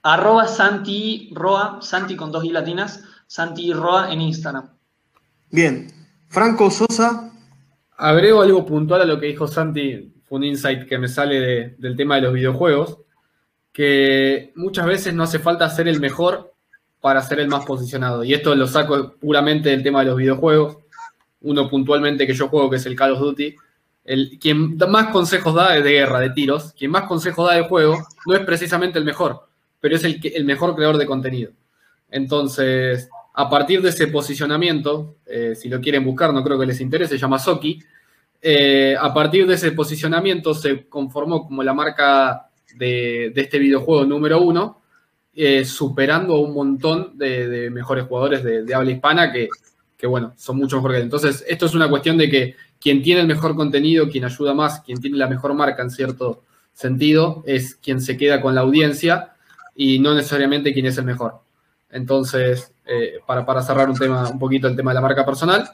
Arroba 0.02 0.48
Santi 0.48 1.30
Roa, 1.34 1.80
Santi 1.82 2.16
con 2.16 2.32
dos 2.32 2.42
i 2.42 2.52
latinas, 2.52 3.04
Santi 3.26 3.70
Roa 3.74 4.10
en 4.10 4.22
Instagram. 4.22 4.70
Bien. 5.50 5.92
Franco 6.28 6.70
Sosa. 6.70 7.30
Agrego 7.98 8.40
algo 8.40 8.64
puntual 8.64 9.02
a 9.02 9.04
lo 9.04 9.20
que 9.20 9.26
dijo 9.26 9.46
Santi, 9.46 10.14
fue 10.26 10.38
un 10.38 10.44
insight 10.44 10.88
que 10.88 10.96
me 10.96 11.08
sale 11.08 11.76
del 11.76 11.96
tema 11.96 12.14
de 12.14 12.22
los 12.22 12.32
videojuegos, 12.32 12.96
que 13.72 14.52
muchas 14.56 14.86
veces 14.86 15.12
no 15.12 15.24
hace 15.24 15.38
falta 15.38 15.68
ser 15.68 15.86
el 15.86 16.00
mejor 16.00 16.54
para 17.00 17.22
ser 17.22 17.40
el 17.40 17.48
más 17.48 17.64
posicionado. 17.64 18.24
Y 18.24 18.34
esto 18.34 18.54
lo 18.54 18.66
saco 18.66 19.14
puramente 19.20 19.70
del 19.70 19.82
tema 19.82 20.00
de 20.00 20.06
los 20.06 20.16
videojuegos. 20.16 20.78
Uno 21.42 21.68
puntualmente 21.68 22.26
que 22.26 22.34
yo 22.34 22.48
juego, 22.48 22.70
que 22.70 22.76
es 22.76 22.86
el 22.86 22.96
Call 22.96 23.12
of 23.12 23.20
Duty. 23.20 23.54
El, 24.04 24.38
quien 24.40 24.76
más 24.76 25.08
consejos 25.08 25.54
da 25.54 25.76
es 25.76 25.84
de 25.84 25.92
guerra, 25.92 26.20
de 26.20 26.30
tiros. 26.30 26.72
Quien 26.72 26.90
más 26.90 27.04
consejos 27.04 27.46
da 27.46 27.54
de 27.54 27.68
juego 27.68 27.98
no 28.26 28.34
es 28.34 28.44
precisamente 28.44 28.98
el 28.98 29.04
mejor, 29.04 29.48
pero 29.80 29.94
es 29.94 30.04
el, 30.04 30.20
el 30.34 30.44
mejor 30.44 30.74
creador 30.74 30.96
de 30.96 31.06
contenido. 31.06 31.52
Entonces, 32.10 33.08
a 33.34 33.48
partir 33.48 33.82
de 33.82 33.90
ese 33.90 34.08
posicionamiento, 34.08 35.16
eh, 35.26 35.54
si 35.54 35.68
lo 35.68 35.80
quieren 35.80 36.04
buscar, 36.04 36.32
no 36.32 36.42
creo 36.42 36.58
que 36.58 36.66
les 36.66 36.80
interese, 36.80 37.14
se 37.14 37.18
llama 37.18 37.38
Soki. 37.38 37.78
Eh, 38.40 38.96
a 38.98 39.12
partir 39.12 39.46
de 39.46 39.54
ese 39.54 39.72
posicionamiento 39.72 40.54
se 40.54 40.88
conformó 40.88 41.46
como 41.46 41.62
la 41.62 41.74
marca 41.74 42.50
de, 42.76 43.30
de 43.34 43.40
este 43.40 43.58
videojuego 43.58 44.04
número 44.04 44.40
uno 44.40 44.80
eh, 45.40 45.64
superando 45.64 46.34
a 46.34 46.40
un 46.40 46.52
montón 46.52 47.16
de, 47.16 47.70
mejores 47.70 48.06
jugadores 48.06 48.42
de, 48.42 48.74
habla 48.74 48.90
hispana 48.90 49.32
que, 49.32 49.48
bueno, 50.08 50.34
son 50.36 50.56
mucho 50.56 50.74
mejor 50.78 50.90
que 50.90 50.96
él. 50.96 51.04
Entonces, 51.04 51.44
esto 51.46 51.66
es 51.66 51.76
una 51.76 51.88
cuestión 51.88 52.18
de 52.18 52.28
que 52.28 52.56
quien 52.80 53.02
tiene 53.02 53.20
el 53.20 53.28
mejor 53.28 53.54
contenido, 53.54 54.08
quien 54.08 54.24
ayuda 54.24 54.52
más, 54.52 54.80
quien 54.80 55.00
tiene 55.00 55.16
la 55.16 55.28
mejor 55.28 55.54
marca 55.54 55.80
en 55.80 55.92
cierto 55.92 56.42
sentido, 56.72 57.44
es 57.46 57.76
quien 57.76 58.00
se 58.00 58.16
queda 58.16 58.40
con 58.40 58.56
la 58.56 58.62
audiencia 58.62 59.34
y 59.76 60.00
no 60.00 60.12
necesariamente 60.12 60.72
quien 60.72 60.86
es 60.86 60.98
el 60.98 61.04
mejor. 61.04 61.34
Entonces, 61.92 62.72
eh, 62.84 63.20
para, 63.24 63.62
cerrar 63.62 63.88
un 63.88 63.96
tema, 63.96 64.28
un 64.28 64.40
poquito 64.40 64.66
el 64.66 64.74
tema 64.74 64.90
de 64.90 64.96
la 64.96 65.02
marca 65.02 65.24
personal. 65.24 65.70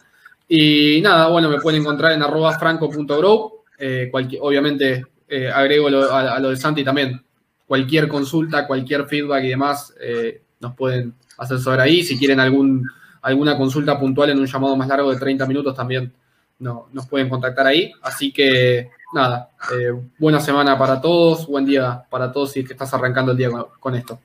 Y 0.47 1.01
nada, 1.01 1.29
bueno, 1.29 1.49
me 1.49 1.59
pueden 1.63 1.81
encontrar 1.81 2.13
en 2.13 2.23
arroba 2.23 2.59
franco.grow. 2.59 3.65
Eh, 3.79 4.13
obviamente 4.43 5.07
agrego 5.55 5.89
a, 5.89 6.39
lo 6.39 6.51
de 6.51 6.57
Santi 6.57 6.85
también 6.85 7.25
cualquier 7.67 8.09
consulta, 8.09 8.67
cualquier 8.67 9.07
feedback 9.07 9.45
y 9.45 9.49
demás, 9.49 9.95
eh, 10.01 10.43
nos 10.61 10.75
pueden 10.75 11.15
asesorar 11.39 11.81
ahí. 11.81 12.03
Si 12.03 12.19
quieren 12.19 12.41
algún, 12.41 12.89
alguna 13.23 13.57
consulta 13.57 13.99
puntual 13.99 14.31
en 14.31 14.39
un 14.39 14.47
llamado 14.47 14.77
más 14.77 14.89
largo 14.89 15.13
de 15.13 15.19
30 15.19 15.47
minutos, 15.47 15.75
también 15.75 16.13
no, 16.59 16.89
nos 16.93 17.07
pueden 17.07 17.29
contactar 17.29 17.67
ahí. 17.67 17.93
Así 18.03 18.33
que 18.33 18.91
nada, 19.13 19.51
eh, 19.73 19.93
buena 20.19 20.41
semana 20.41 20.79
para 20.79 21.01
todos, 21.01 21.47
buen 21.47 21.65
día 21.65 22.05
para 22.11 22.33
todos 22.33 22.53
si 22.53 22.61
es 22.61 22.67
que 22.67 22.73
estás 22.73 22.93
arrancando 22.95 23.33
el 23.33 23.39
día 23.39 23.51
con, 23.81 23.95
esto. 23.95 24.19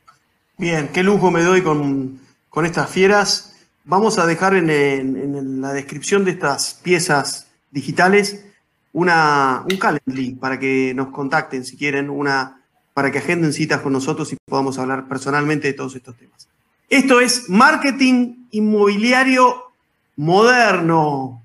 Bien, 0.57 0.89
qué 0.93 1.03
lujo 1.03 1.31
me 1.31 1.43
doy 1.43 1.61
con, 1.61 2.19
estas 2.63 2.89
fieras. 2.89 3.55
Vamos 3.85 4.19
a 4.19 4.25
dejar 4.25 4.53
en, 4.55 5.61
la 5.61 5.73
descripción 5.73 6.25
de 6.25 6.31
estas 6.31 6.79
piezas 6.83 7.47
digitales 7.71 8.45
una, 8.91 9.63
un 9.69 9.77
Calendly 9.77 10.33
para 10.35 10.59
que 10.59 10.93
nos 10.95 11.09
contacten 11.09 11.63
si 11.63 11.77
quieren, 11.77 12.09
una, 12.09 12.58
para 12.99 13.11
que 13.11 13.19
agenden 13.19 13.53
citas 13.53 13.79
con 13.79 13.93
nosotros 13.93 14.33
y 14.33 14.35
podamos 14.43 14.77
hablar 14.77 15.07
personalmente 15.07 15.69
de 15.69 15.73
todos 15.73 15.95
estos 15.95 16.17
temas. 16.17 16.49
Esto 16.89 17.21
es 17.21 17.49
marketing 17.49 18.47
inmobiliario 18.51 19.71
moderno. 20.17 21.41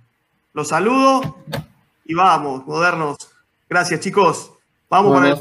Los 0.53 0.67
saludo 0.67 1.37
y 2.05 2.13
vamos, 2.13 2.67
modernos. 2.67 3.19
Gracias, 3.71 4.01
chicos. 4.01 4.51
Vamos 4.91 5.17
a 5.17 5.21
ver. 5.21 5.39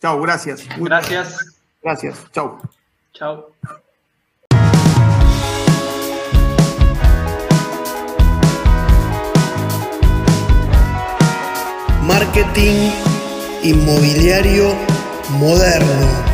Chao, 0.00 0.18
gracias. 0.22 0.66
Gracias. 0.78 1.58
Gracias. 1.82 2.32
Chao. 2.32 2.58
Chao. 3.12 3.52
Marketing 12.06 12.90
inmobiliario 13.62 14.95
moderno. 15.30 16.25